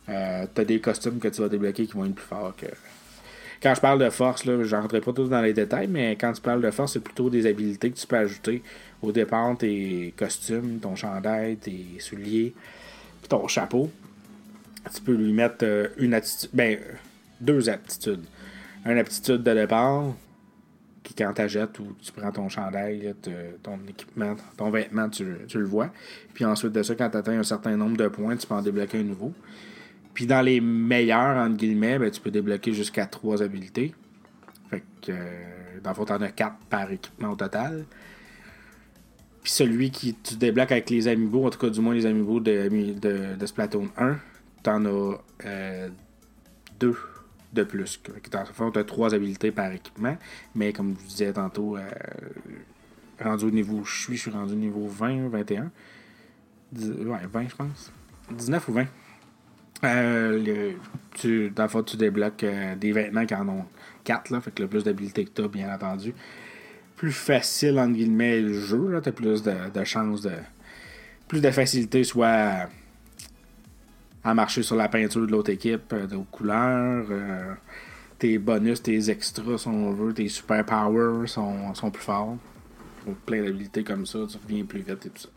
euh, 0.10 0.46
tu 0.54 0.60
as 0.60 0.66
des 0.66 0.82
costumes 0.82 1.20
que 1.20 1.30
tu 1.30 1.40
vas 1.40 1.48
débloquer 1.48 1.88
qui 1.88 1.94
vont 1.94 2.04
être 2.04 2.16
plus 2.16 2.26
forts 2.26 2.54
que. 2.58 2.66
Quand 3.64 3.74
je 3.74 3.80
parle 3.80 4.04
de 4.04 4.10
force, 4.10 4.44
là, 4.44 4.62
je 4.62 4.76
rentrerai 4.76 5.00
pas 5.00 5.14
tous 5.14 5.30
dans 5.30 5.40
les 5.40 5.54
détails, 5.54 5.88
mais 5.88 6.18
quand 6.20 6.34
tu 6.34 6.42
parles 6.42 6.62
de 6.62 6.70
force, 6.70 6.92
c'est 6.92 7.00
plutôt 7.00 7.30
des 7.30 7.46
habiletés 7.46 7.92
que 7.92 7.98
tu 7.98 8.08
peux 8.08 8.18
ajouter 8.18 8.62
au 9.02 9.14
départ, 9.14 9.58
tes 9.58 10.14
costumes, 10.18 10.80
ton 10.82 10.98
chandail, 10.98 11.56
tes 11.56 11.86
souliers, 12.00 12.54
puis 13.22 13.30
ton 13.30 13.48
chapeau. 13.48 13.90
Tu 14.94 15.02
peux 15.02 15.14
lui 15.14 15.32
mettre 15.32 15.64
une 15.98 16.14
attitude. 16.14 16.50
Ben, 16.52 16.78
deux 17.40 17.70
aptitudes. 17.70 18.26
Une 18.86 18.98
aptitude 18.98 19.44
de 19.44 19.54
départ, 19.54 20.14
quand 21.16 21.34
tu 21.34 21.82
ou 21.82 21.96
tu 22.02 22.12
prends 22.12 22.32
ton 22.32 22.50
chandail, 22.50 23.14
ton 23.64 23.80
équipement, 23.88 24.36
ton 24.58 24.70
vêtement, 24.70 25.10
tu, 25.10 25.26
le 25.26 25.66
vois. 25.66 25.92
Puis 26.34 26.46
ensuite 26.46 26.74
de 26.74 26.84
ça, 26.84 26.96
quand 26.96 27.10
tu 27.10 27.18
atteins 27.18 27.40
un 27.40 27.44
certain 27.44 27.78
nombre 27.78 27.98
de 27.98 28.08
points, 28.08 28.36
tu 28.36 28.48
peux 28.48 28.56
en 28.56 28.62
débloquer 28.62 29.00
un 29.00 29.04
nouveau. 29.04 29.34
Puis 30.14 30.26
dans 30.26 30.42
les 30.42 30.60
meilleurs, 30.62 31.38
entre 31.38 31.58
guillemets, 31.58 32.00
ben, 32.00 32.10
tu 32.10 32.20
peux 32.20 32.32
débloquer 32.32 32.74
jusqu'à 32.74 33.06
trois 33.06 33.44
habiletés. 33.44 33.94
Fait 34.70 34.84
que 35.02 35.12
euh, 35.12 35.80
dans 35.84 35.92
le 35.92 35.96
fond, 35.96 36.06
tu 36.06 36.14
en 36.14 36.22
as 36.22 36.32
quatre 36.32 36.58
par 36.70 36.92
équipement 36.92 37.30
au 37.30 37.36
total. 37.36 37.86
Puis 39.44 39.52
celui 39.52 39.92
qui 39.92 40.16
tu 40.16 40.36
débloques 40.36 40.72
avec 40.72 40.90
les 40.90 41.08
amiibo, 41.08 41.46
en 41.46 41.50
tout 41.50 41.60
cas 41.60 41.70
du 41.70 41.80
moins 41.80 41.94
les 41.94 42.06
amiibo 42.06 42.40
de, 42.40 42.68
de, 43.00 43.36
de 43.36 43.46
Splatoon 43.46 43.90
1, 43.98 44.18
tu 44.64 44.70
en 44.70 44.86
as 44.86 45.18
euh, 45.46 45.90
deux 46.80 46.98
de 47.58 47.64
plus. 47.64 48.02
Dans 48.32 48.40
le 48.40 48.46
fond, 48.46 48.72
tu 48.72 48.80
as 48.80 48.84
trois 48.84 49.14
habiletés 49.14 49.52
par 49.52 49.72
équipement, 49.72 50.18
mais 50.56 50.74
comme 50.74 50.96
je 51.04 51.08
disais 51.08 51.34
tantôt, 51.34 51.78
euh, 51.78 51.90
rendu 53.22 53.46
au 53.46 53.52
niveau 53.52 53.84
je 53.84 54.02
suis, 54.04 54.16
je 54.16 54.22
suis 54.22 54.32
rendu 54.32 54.54
au 54.54 54.58
niveau 54.58 54.88
20, 54.88 55.30
21. 55.30 55.72
ouais, 56.76 57.20
20, 57.32 57.50
je 57.50 57.56
pense. 57.56 57.92
19 58.32 58.68
ou 58.68 58.74
20. 58.74 58.86
Euh, 59.84 60.74
tu, 61.16 61.50
dans 61.52 61.64
le 61.64 61.70
fond, 61.70 61.84
tu 61.84 61.98
débloques 61.98 62.44
euh, 62.44 62.76
des 62.76 62.92
vêtements 62.92 63.26
qui 63.26 63.36
en 63.36 63.48
ont 63.48 63.66
4, 64.04 64.32
là, 64.32 64.42
fait 64.42 64.52
que 64.52 64.64
le 64.64 64.70
plus 64.70 64.84
d'habileté 64.84 65.26
que 65.26 65.30
tu 65.30 65.42
as, 65.44 65.48
bien 65.48 65.74
entendu. 65.74 66.14
Plus 66.96 67.12
facile, 67.12 67.78
entre 67.80 67.94
guillemets, 67.94 68.42
le 68.42 68.54
jeu, 68.54 69.00
tu 69.04 69.10
as 69.10 69.12
plus 69.12 69.44
de, 69.44 69.54
de 69.74 69.84
chances 69.84 70.22
de. 70.22 70.32
Plus 71.28 71.42
de 71.42 71.52
facilité, 71.52 72.04
soit 72.04 72.70
à 74.28 74.34
marcher 74.34 74.62
sur 74.62 74.76
la 74.76 74.90
peinture 74.90 75.26
de 75.26 75.32
l'autre 75.32 75.52
équipe, 75.52 75.94
euh, 75.94 76.06
de 76.06 76.18
couleurs. 76.18 77.06
Euh, 77.10 77.54
tes 78.20 78.38
bonus, 78.38 78.84
tes 78.84 79.10
extras, 79.10 79.58
si 79.58 79.68
on 79.70 79.92
veut, 79.92 80.14
tes 80.14 80.28
super 80.28 80.66
powers 80.66 81.30
sont, 81.30 81.74
sont 81.74 81.92
plus 81.92 82.04
forts. 82.04 82.36
plein 83.26 83.42
d'habilités 83.44 83.84
comme 83.84 84.06
ça, 84.06 84.20
tu 84.30 84.38
reviens 84.44 84.66
plus 84.66 84.82
vite 84.82 85.06
et 85.06 85.10
tout 85.10 85.22
ça. 85.22 85.30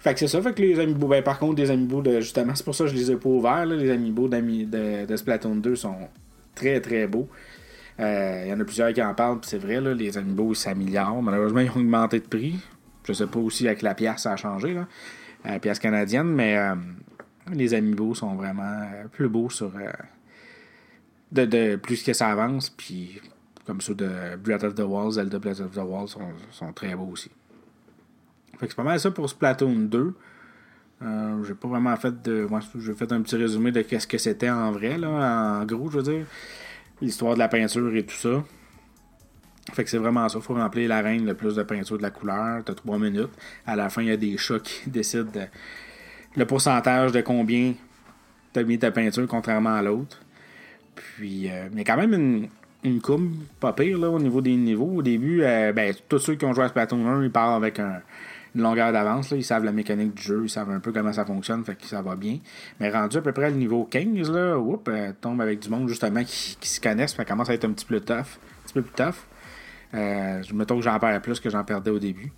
Fait 0.00 0.12
que 0.12 0.20
c'est 0.20 0.28
ça, 0.28 0.42
fait 0.42 0.52
que 0.52 0.60
les 0.60 0.78
amiibo, 0.78 1.08
ben 1.08 1.22
par 1.22 1.38
contre, 1.38 1.54
des 1.54 1.70
amiibo 1.70 2.02
de 2.02 2.20
justement, 2.20 2.54
c'est 2.54 2.64
pour 2.64 2.74
ça 2.74 2.84
que 2.84 2.90
je 2.90 2.94
les 2.94 3.10
ai 3.10 3.16
pas 3.16 3.28
ouverts, 3.28 3.64
les 3.64 3.90
amiibo 3.90 4.28
de, 4.28 5.16
Splatoon 5.16 5.56
2 5.56 5.76
sont 5.76 5.96
très 6.54 6.80
très 6.80 7.06
beaux. 7.06 7.28
Il 7.98 8.04
euh, 8.04 8.46
y 8.48 8.52
en 8.52 8.60
a 8.60 8.64
plusieurs 8.64 8.92
qui 8.92 9.02
en 9.02 9.14
parlent, 9.14 9.38
c'est 9.42 9.58
vrai, 9.58 9.80
là, 9.80 9.94
les 9.94 10.18
amiibo 10.18 10.52
ils 10.52 10.56
s'améliorent. 10.56 11.22
Malheureusement, 11.22 11.60
ils 11.60 11.70
ont 11.70 11.76
augmenté 11.76 12.20
de 12.20 12.26
prix. 12.26 12.56
Je 13.04 13.14
sais 13.14 13.26
pas 13.26 13.38
aussi 13.38 13.66
avec 13.66 13.80
la 13.80 13.94
pièce, 13.94 14.22
ça 14.22 14.32
a 14.32 14.36
changé, 14.36 14.74
là. 14.74 14.86
la 15.44 15.58
pièce 15.58 15.78
canadienne, 15.78 16.28
mais 16.28 16.58
les 17.52 17.74
amiibo 17.74 18.14
sont 18.14 18.34
vraiment 18.34 18.62
euh, 18.82 19.08
plus 19.10 19.28
beaux 19.28 19.50
sur. 19.50 19.72
Euh, 19.76 19.92
de, 21.32 21.76
plus 21.76 22.02
que 22.02 22.12
ça 22.12 22.28
avance, 22.28 22.70
puis 22.70 23.20
comme 23.66 23.80
ceux 23.80 23.94
de 23.94 24.36
Breath 24.36 24.64
of 24.64 24.74
the 24.74 24.80
Walls, 24.80 25.12
Zelda 25.12 25.38
Breath 25.38 25.60
of 25.60 25.72
the 25.72 25.78
Walls 25.78 26.08
sont, 26.08 26.28
sont 26.50 26.72
très 26.72 26.94
beaux 26.94 27.08
aussi. 27.12 27.30
Fait 28.58 28.66
que 28.66 28.72
c'est 28.72 28.76
pas 28.76 28.84
mal 28.84 28.98
ça 29.00 29.10
pour 29.10 29.28
Splatoon 29.28 29.88
2. 29.88 30.14
Euh, 31.02 31.44
j'ai 31.44 31.54
pas 31.54 31.68
vraiment 31.68 31.94
fait 31.96 32.22
de. 32.22 32.46
Moi, 32.48 32.60
j'ai 32.78 32.94
fait 32.94 33.10
un 33.12 33.20
petit 33.20 33.36
résumé 33.36 33.70
de 33.70 33.82
ce 33.82 34.06
que 34.06 34.18
c'était 34.18 34.48
en 34.48 34.72
vrai, 34.72 34.96
là, 34.96 35.60
en 35.60 35.64
gros, 35.66 35.90
je 35.90 35.98
veux 35.98 36.02
dire. 36.02 36.26
L'histoire 37.02 37.34
de 37.34 37.38
la 37.38 37.48
peinture 37.48 37.94
et 37.94 38.06
tout 38.06 38.14
ça. 38.14 38.42
Fait 39.72 39.84
que 39.84 39.90
c'est 39.90 39.98
vraiment 39.98 40.28
ça. 40.28 40.40
Faut 40.40 40.54
remplir 40.54 40.88
l'arène 40.88 41.26
le 41.26 41.34
plus 41.34 41.56
de 41.56 41.62
peinture 41.62 41.98
de 41.98 42.02
la 42.02 42.10
couleur. 42.10 42.62
T'as 42.64 42.74
trois 42.74 42.98
minutes. 42.98 43.32
À 43.66 43.76
la 43.76 43.90
fin, 43.90 44.00
il 44.00 44.08
y 44.08 44.12
a 44.12 44.16
des 44.16 44.38
chats 44.38 44.60
qui 44.60 44.80
décident 44.88 45.30
le 46.36 46.44
pourcentage 46.44 47.12
de 47.12 47.20
combien 47.20 47.74
t'as 48.52 48.62
mis 48.62 48.78
ta 48.78 48.90
peinture 48.90 49.26
contrairement 49.26 49.74
à 49.74 49.82
l'autre. 49.82 50.20
Puis, 50.94 51.50
euh, 51.50 51.68
quand 51.84 51.96
même 51.96 52.14
une, 52.14 52.48
une 52.84 53.00
courbe 53.00 53.32
pas 53.60 53.72
pire 53.72 53.98
là, 53.98 54.10
au 54.10 54.18
niveau 54.18 54.40
des 54.40 54.56
niveaux. 54.56 54.96
Au 54.96 55.02
début, 55.02 55.42
euh, 55.42 55.72
ben, 55.72 55.94
tous 56.08 56.18
ceux 56.18 56.34
qui 56.36 56.44
ont 56.44 56.52
joué 56.52 56.64
à 56.64 56.68
Splatoon 56.68 57.06
1, 57.06 57.24
ils 57.24 57.30
partent 57.30 57.56
avec 57.56 57.78
un, 57.78 58.00
une 58.54 58.62
longueur 58.62 58.92
d'avance. 58.92 59.30
Ils 59.32 59.44
savent 59.44 59.64
la 59.64 59.72
mécanique 59.72 60.14
du 60.14 60.22
jeu, 60.22 60.42
ils 60.44 60.50
savent 60.50 60.70
un 60.70 60.80
peu 60.80 60.92
comment 60.92 61.12
ça 61.12 61.24
fonctionne, 61.24 61.64
fait 61.64 61.76
que 61.76 61.84
ça 61.86 62.02
va 62.02 62.16
bien. 62.16 62.38
Mais 62.80 62.90
rendu 62.90 63.16
à 63.18 63.20
peu 63.20 63.32
près 63.32 63.52
au 63.52 63.56
niveau 63.56 63.84
15, 63.84 64.30
là, 64.30 64.58
oups, 64.58 64.82
euh, 64.88 65.12
tombe 65.20 65.40
avec 65.40 65.60
du 65.60 65.68
monde 65.68 65.88
justement 65.88 66.24
qui, 66.24 66.56
qui 66.58 66.68
se 66.68 66.80
connaissent, 66.80 67.14
ça 67.14 67.24
commence 67.24 67.50
à 67.50 67.54
être 67.54 67.64
un 67.64 67.72
petit 67.72 67.86
peu 67.86 68.00
tough. 68.00 68.14
Un 68.14 68.24
petit 68.64 68.74
peu 68.74 68.82
plus 68.82 68.94
tough. 68.94 69.14
Euh, 69.94 70.42
je 70.42 70.54
me 70.54 70.64
trouve 70.64 70.80
que 70.80 70.84
j'en 70.84 70.98
perds 70.98 71.22
plus 71.22 71.40
que 71.40 71.50
j'en 71.50 71.64
perdais 71.64 71.90
au 71.90 71.98
début. 71.98 72.32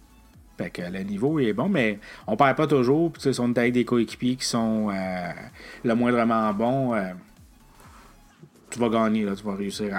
Fait 0.58 0.70
que 0.70 0.82
le 0.82 0.98
niveau 1.00 1.38
est 1.38 1.52
bon, 1.52 1.68
mais 1.68 2.00
on 2.26 2.36
perd 2.36 2.56
pas 2.56 2.66
toujours. 2.66 3.12
Puis, 3.12 3.30
on 3.38 3.54
est 3.54 3.58
avec 3.58 3.72
des 3.72 3.84
coéquipiers 3.84 4.34
qui 4.34 4.44
sont 4.44 4.90
euh, 4.90 5.30
le 5.84 5.94
moindrement 5.94 6.52
bons, 6.52 6.94
euh, 6.94 7.12
tu 8.68 8.80
vas 8.80 8.88
gagner. 8.88 9.24
Tu 9.36 9.44
vas 9.44 9.54
réussir 9.54 9.96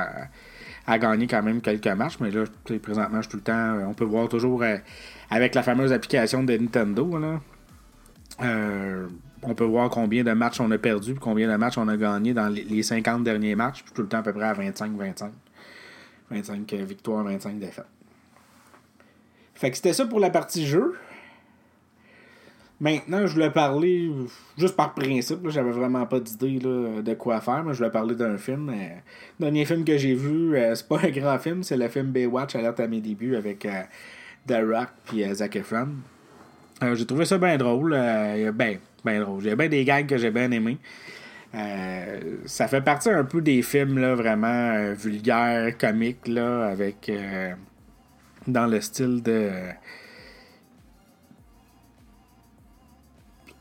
à, 0.85 0.99
gagner 0.99 1.27
quand 1.27 1.41
même 1.41 1.61
quelques 1.61 1.87
matchs. 1.87 2.17
Mais 2.19 2.29
là, 2.29 2.43
présentement, 2.81 3.21
je 3.21 3.29
suis 3.29 3.31
tout 3.31 3.37
le 3.37 3.43
temps. 3.43 3.77
On 3.87 3.93
peut 3.93 4.03
voir 4.03 4.27
toujours 4.27 4.61
avec 5.29 5.55
la 5.55 5.63
fameuse 5.63 5.93
application 5.93 6.43
de 6.43 6.57
Nintendo. 6.57 7.09
On 9.41 9.53
peut 9.53 9.63
voir 9.63 9.89
combien 9.89 10.25
de 10.25 10.33
matchs 10.33 10.59
on 10.59 10.69
a 10.71 10.77
perdu 10.77 11.15
combien 11.15 11.49
de 11.49 11.55
matchs 11.55 11.77
on 11.77 11.87
a 11.87 11.95
gagné 11.95 12.33
dans 12.33 12.49
les 12.49 12.83
50 12.83 13.23
derniers 13.23 13.55
matchs. 13.55 13.83
Puis 13.83 13.93
tout 13.93 14.01
le 14.01 14.09
temps 14.09 14.17
à 14.17 14.23
peu 14.23 14.33
près 14.33 14.43
à 14.43 14.53
25-25. 14.53 15.29
25 16.31 16.73
victoires, 16.73 17.23
25 17.23 17.59
défaites. 17.59 17.85
Fait 19.59 19.69
que 19.71 19.75
c'était 19.75 19.93
ça 19.93 20.05
pour 20.05 20.19
la 20.19 20.29
partie 20.29 20.65
jeu. 20.65 20.95
Maintenant, 22.79 23.27
je 23.27 23.33
voulais 23.33 23.49
parler, 23.49 24.09
juste 24.57 24.77
par 24.77 24.93
principe, 24.93 25.49
j'avais 25.49 25.71
vraiment 25.71 26.05
pas 26.05 26.21
d'idée 26.21 26.59
de 26.59 27.13
quoi 27.13 27.41
faire, 27.41 27.65
mais 27.65 27.73
je 27.73 27.79
voulais 27.79 27.91
parler 27.91 28.15
d'un 28.15 28.37
film. 28.37 28.71
le 28.71 29.43
dernier 29.43 29.65
film 29.65 29.83
que 29.83 29.97
j'ai 29.97 30.13
vu, 30.13 30.55
euh, 30.55 30.73
c'est 30.75 30.87
pas 30.87 30.99
un 31.03 31.09
grand 31.09 31.37
film, 31.39 31.61
c'est 31.61 31.75
le 31.75 31.89
film 31.89 32.07
Baywatch, 32.07 32.55
alerte 32.55 32.79
à 32.79 32.87
mes 32.87 33.01
débuts, 33.01 33.35
avec 33.35 33.65
euh, 33.65 33.81
The 34.47 34.63
Rock 34.65 34.89
et 35.13 35.27
euh, 35.27 35.33
Zac 35.33 35.57
Efron. 35.57 35.89
j'ai 36.93 37.05
trouvé 37.05 37.25
ça 37.25 37.37
bien 37.37 37.57
drôle. 37.57 37.91
ben, 37.91 38.77
ben 39.03 39.21
drôle. 39.21 39.41
J'ai 39.41 39.57
bien 39.57 39.67
des 39.67 39.83
gags 39.83 40.07
que 40.07 40.17
j'ai 40.17 40.31
bien 40.31 40.49
aimés. 40.51 40.77
Euh, 41.55 42.37
ça 42.45 42.67
fait 42.67 42.81
partie 42.81 43.09
un 43.09 43.23
peu 43.23 43.41
des 43.41 43.61
films 43.61 43.97
là, 43.97 44.13
vraiment 44.13 44.47
euh, 44.47 44.93
vulgaires, 44.93 45.77
comiques, 45.77 46.27
là, 46.27 46.67
avec 46.67 47.09
euh, 47.09 47.53
dans 48.51 48.67
le 48.67 48.81
style 48.81 49.21
de. 49.21 49.51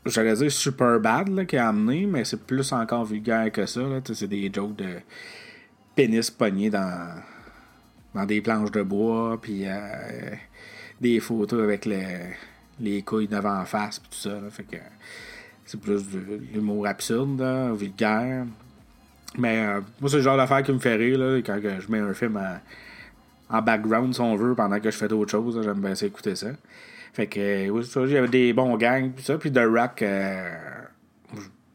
J'allais 0.05 0.35
dire 0.35 0.51
super 0.51 0.99
bad 0.99 1.45
qui 1.45 1.57
a 1.57 1.67
amené, 1.69 2.05
mais 2.05 2.25
c'est 2.25 2.41
plus 2.41 2.71
encore 2.71 3.05
vulgaire 3.05 3.51
que 3.51 3.65
ça. 3.65 3.81
C'est 4.13 4.27
des 4.27 4.49
jokes 4.51 4.75
de 4.75 5.01
pénis 5.95 6.31
pognés 6.31 6.69
dans, 6.69 7.21
dans 8.15 8.25
des 8.25 8.41
planches 8.41 8.71
de 8.71 8.81
bois, 8.81 9.39
puis 9.41 9.65
des 10.99 11.19
photos 11.19 11.63
avec 11.63 11.85
les 11.85 13.01
couilles 13.03 13.27
devant 13.27 13.59
en 13.59 13.65
face, 13.65 13.99
puis 13.99 14.09
tout 14.09 14.29
ça. 14.29 14.39
fait 14.49 14.63
que 14.63 14.77
c'est 15.65 15.79
plus 15.79 16.09
de 16.09 16.41
l'humour 16.51 16.87
absurde, 16.87 17.41
vulgaire. 17.77 18.45
Mais 19.37 19.59
euh, 19.59 19.81
moi, 20.01 20.09
c'est 20.09 20.17
le 20.17 20.23
genre 20.23 20.37
d'affaire 20.37 20.63
qui 20.63 20.71
me 20.71 20.79
fait 20.79 20.95
rire 20.95 21.19
là, 21.19 21.37
quand 21.43 21.59
je 21.61 21.91
mets 21.91 21.99
un 21.99 22.13
film 22.15 22.39
en 23.49 23.61
background, 23.61 24.13
si 24.13 24.21
on 24.21 24.35
veut, 24.35 24.55
pendant 24.55 24.79
que 24.79 24.91
je 24.91 24.97
fais 24.97 25.07
d'autres 25.07 25.31
choses. 25.31 25.61
J'aime 25.63 25.79
bien 25.79 25.93
écouter 25.93 26.35
ça. 26.35 26.49
Fait 27.13 27.27
que, 27.27 27.69
oui, 27.69 27.83
ça, 27.85 28.05
j'avais 28.05 28.27
des 28.27 28.53
bons 28.53 28.77
gangs, 28.77 29.11
puis 29.11 29.23
ça. 29.23 29.37
Puis 29.37 29.51
The 29.51 29.61
Rock, 29.65 30.01
euh, 30.03 30.55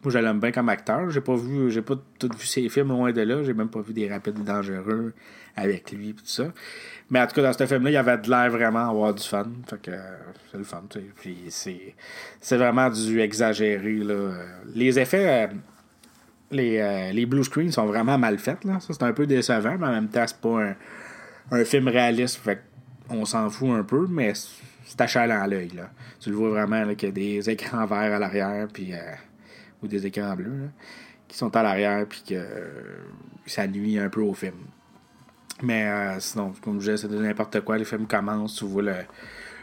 moi, 0.04 0.12
je 0.12 0.18
l'aime 0.18 0.38
bien 0.38 0.52
comme 0.52 0.68
acteur. 0.68 1.10
J'ai 1.10 1.20
pas 1.20 1.34
vu, 1.34 1.70
j'ai 1.70 1.82
pas 1.82 1.94
tout 2.18 2.28
vu 2.38 2.46
ses 2.46 2.68
films 2.68 2.88
loin 2.88 3.10
de 3.10 3.22
là. 3.22 3.42
J'ai 3.42 3.54
même 3.54 3.68
pas 3.68 3.80
vu 3.80 3.92
des 3.92 4.08
rapides 4.08 4.42
dangereux 4.44 5.12
avec 5.56 5.90
lui, 5.92 6.10
et 6.10 6.12
tout 6.12 6.26
ça. 6.26 6.44
Mais 7.10 7.20
en 7.20 7.26
tout 7.26 7.34
cas, 7.34 7.42
dans 7.42 7.52
ce 7.52 7.66
film-là, 7.66 7.90
il 7.90 7.94
y 7.94 7.96
avait 7.96 8.18
de 8.18 8.28
l'air 8.28 8.50
vraiment 8.50 8.86
à 8.86 8.90
avoir 8.90 9.14
du 9.14 9.22
fun. 9.22 9.46
Fait 9.68 9.80
que 9.80 9.90
c'est 10.50 10.58
le 10.58 10.64
fun, 10.64 10.82
tu 10.90 11.00
sais. 11.00 11.06
Puis 11.16 11.36
c'est, 11.48 11.94
c'est 12.40 12.56
vraiment 12.56 12.90
du 12.90 13.20
exagéré, 13.20 13.94
là. 13.94 14.32
Les 14.74 14.98
effets, 14.98 15.46
euh, 15.46 15.54
les, 16.50 16.78
euh, 16.78 17.12
les 17.12 17.26
blue 17.26 17.44
screens 17.44 17.72
sont 17.72 17.86
vraiment 17.86 18.18
mal 18.18 18.38
faits, 18.38 18.64
là. 18.64 18.80
Ça, 18.80 18.92
c'est 18.92 19.02
un 19.02 19.12
peu 19.12 19.26
décevant, 19.26 19.76
mais 19.78 19.86
en 19.86 19.92
même 19.92 20.08
temps, 20.08 20.24
c'est 20.26 20.40
pas 20.40 20.62
un, 20.62 20.74
un 21.50 21.64
film 21.64 21.88
réaliste. 21.88 22.36
Fait 22.36 22.60
on 23.10 23.24
s'en 23.24 23.50
fout 23.50 23.70
un 23.70 23.82
peu, 23.82 24.06
mais 24.08 24.32
c'est 24.34 25.00
achalant 25.00 25.42
à 25.42 25.46
l'œil, 25.46 25.70
là. 25.74 25.90
Tu 26.20 26.30
le 26.30 26.36
vois 26.36 26.50
vraiment, 26.50 26.94
qu'il 26.94 27.08
y 27.08 27.12
a 27.12 27.14
des 27.14 27.50
écrans 27.50 27.84
verts 27.86 28.14
à 28.14 28.18
l'arrière. 28.18 28.66
Euh, 28.78 29.14
ou 29.82 29.86
des 29.86 30.06
écrans 30.06 30.34
bleus, 30.34 30.70
qui 31.28 31.36
sont 31.36 31.54
à 31.54 31.62
l'arrière, 31.62 32.06
puis 32.08 32.22
que 32.26 32.42
ça 33.46 33.66
nuit 33.66 33.98
un 33.98 34.08
peu 34.08 34.22
au 34.22 34.32
film. 34.32 34.54
Mais 35.62 35.84
euh, 35.84 36.20
sinon, 36.20 36.52
comme 36.62 36.80
je 36.80 36.92
disais, 36.92 37.08
c'est 37.08 37.14
n'importe 37.14 37.60
quoi. 37.60 37.78
Les 37.78 37.84
films 37.84 38.06
commencent, 38.06 38.56
tu 38.56 38.64
vois 38.64 38.82
le, 38.82 38.94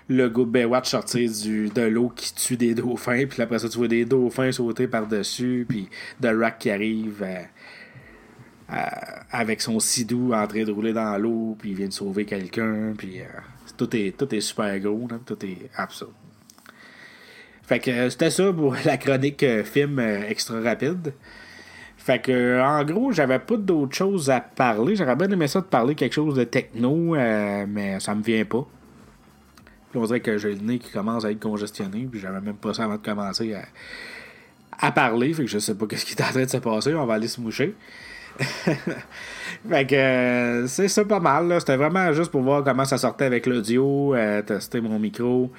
le 0.08 0.30
go 0.30 0.46
Baywatch 0.46 0.90
sortir 0.90 1.30
du, 1.30 1.70
de 1.70 1.82
l'eau 1.82 2.10
qui 2.10 2.34
tue 2.34 2.58
des 2.58 2.74
dauphins, 2.76 3.26
puis 3.26 3.42
après 3.42 3.60
ça, 3.60 3.68
tu 3.68 3.78
vois 3.78 3.88
des 3.88 4.06
dauphins 4.06 4.52
sauter 4.52 4.88
par-dessus, 4.88 5.66
puis 5.68 5.90
The 6.22 6.30
Rock 6.34 6.56
qui 6.60 6.70
arrive 6.70 7.24
euh, 7.24 7.36
euh, 7.36 7.44
avec 9.32 9.62
son 9.62 9.80
sidou 9.80 10.34
en 10.34 10.48
train 10.48 10.64
de 10.64 10.72
rouler 10.72 10.94
dans 10.94 11.18
l'eau, 11.18 11.56
puis 11.60 11.72
il 11.72 11.76
vient 11.76 11.88
de 11.88 11.94
sauver 11.94 12.26
quelqu'un, 12.26 12.94
puis 12.98 13.20
tout, 13.78 13.96
est, 13.96 14.18
tout 14.18 14.34
est 14.34 14.42
super 14.42 14.80
gros, 14.80 15.08
tout 15.26 15.46
est 15.46 15.70
absurde. 15.76 16.14
Fait 17.64 17.80
que 17.80 18.10
c'était 18.10 18.30
ça 18.30 18.52
pour 18.52 18.76
la 18.86 18.98
chronique 18.98 19.46
film 19.64 20.00
extra 20.00 20.62
rapide. 20.62 21.14
Fait 22.04 22.20
que, 22.20 22.60
en 22.60 22.84
gros, 22.84 23.12
j'avais 23.12 23.38
pas 23.38 23.58
d'autres 23.58 23.96
choses 23.96 24.32
à 24.32 24.40
parler. 24.40 24.96
J'aurais 24.96 25.16
bien 25.16 25.30
aimé 25.30 25.48
ça 25.48 25.62
de 25.62 25.66
parler 25.66 25.94
quelque 25.94 26.14
chose 26.14 26.34
de 26.34 26.44
techno, 26.46 27.16
euh, 27.16 27.66
mais 27.70 28.00
ça 28.00 28.16
me 28.16 28.24
vient 28.24 28.44
pas. 28.44 28.66
On 29.94 30.06
dirait 30.06 30.20
que 30.20 30.36
j'ai 30.40 30.56
le 30.56 30.62
nez 30.62 30.80
qui 30.80 30.92
commence 30.92 31.26
à 31.26 31.32
être 31.32 31.40
congestionné, 31.40 32.08
puis 32.10 32.20
j'avais 32.20 32.42
même 32.42 32.56
pas 32.56 32.74
ça 32.74 32.86
avant 32.86 32.96
de 32.96 33.06
commencer 33.06 33.56
à, 34.80 34.92
parler. 34.92 35.32
Fait 35.36 35.44
que 35.44 35.50
je 35.50 35.60
sais 35.60 35.76
pas 35.76 35.86
ce 35.96 36.04
qui 36.04 36.14
est 36.14 36.22
en 36.24 36.32
train 36.32 36.44
de 36.44 36.50
se 36.50 36.58
passer. 36.58 36.96
On 36.96 37.06
va 37.06 37.14
aller 37.14 37.28
se 37.28 37.40
moucher. 37.40 37.76
fait 39.70 39.86
que 39.88 39.96
euh, 39.96 40.68
c'est 40.68 40.88
ça 40.88 41.06
pas 41.06 41.20
mal. 41.20 41.56
C'était 41.60 41.78
vraiment 41.78 42.12
juste 42.14 42.32
pour 42.32 42.42
voir 42.42 42.64
comment 42.64 42.86
ça 42.86 42.98
sortait 42.98 43.26
avec 43.26 43.46
l'audio, 43.46 44.16
euh, 44.16 44.42
tester 44.42 44.82
mon 44.82 45.00
micro, 45.00 45.52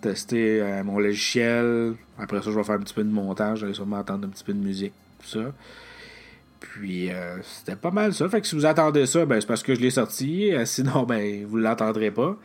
tester 0.00 0.80
mon 0.84 0.98
logiciel. 0.98 1.94
Après 2.18 2.42
ça, 2.42 2.50
je 2.50 2.56
vais 2.56 2.64
faire 2.64 2.76
un 2.76 2.80
petit 2.80 2.94
peu 2.94 3.04
de 3.04 3.10
montage. 3.10 3.60
J'allais 3.60 3.74
sûrement 3.74 3.98
entendre 3.98 4.26
un 4.26 4.30
petit 4.30 4.44
peu 4.44 4.52
de 4.52 4.58
musique, 4.58 4.94
tout 5.20 5.28
ça. 5.28 5.52
Puis 6.64 7.10
euh, 7.10 7.36
c'était 7.42 7.76
pas 7.76 7.90
mal 7.90 8.14
ça. 8.14 8.28
Fait 8.28 8.40
que 8.40 8.46
si 8.46 8.54
vous 8.54 8.64
attendez 8.64 9.06
ça, 9.06 9.26
ben, 9.26 9.40
c'est 9.40 9.46
parce 9.46 9.62
que 9.62 9.74
je 9.74 9.80
l'ai 9.80 9.90
sorti. 9.90 10.52
Euh, 10.52 10.64
sinon, 10.64 11.02
ben, 11.08 11.44
vous 11.46 11.58
l'entendrez 11.58 12.10
pas. 12.10 12.36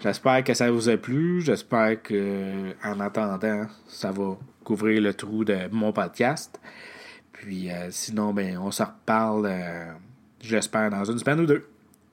J'espère 0.00 0.44
que 0.44 0.54
ça 0.54 0.70
vous 0.70 0.88
a 0.88 0.96
plu. 0.96 1.40
J'espère 1.40 2.00
que 2.02 2.72
en 2.84 3.00
attendant, 3.00 3.66
ça 3.88 4.12
va 4.12 4.36
couvrir 4.62 5.00
le 5.00 5.14
trou 5.14 5.44
de 5.44 5.56
mon 5.72 5.92
podcast. 5.92 6.60
Puis 7.36 7.70
euh, 7.70 7.90
sinon, 7.90 8.32
ben, 8.32 8.58
on 8.58 8.70
se 8.70 8.82
reparle, 8.82 9.50
j'espère, 10.40 10.90
dans 10.90 11.04
une 11.04 11.18
semaine 11.18 11.40
ou 11.40 11.46
deux. 11.46 11.68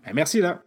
Ben, 0.06 0.14
merci 0.14 0.42
là. 0.42 0.62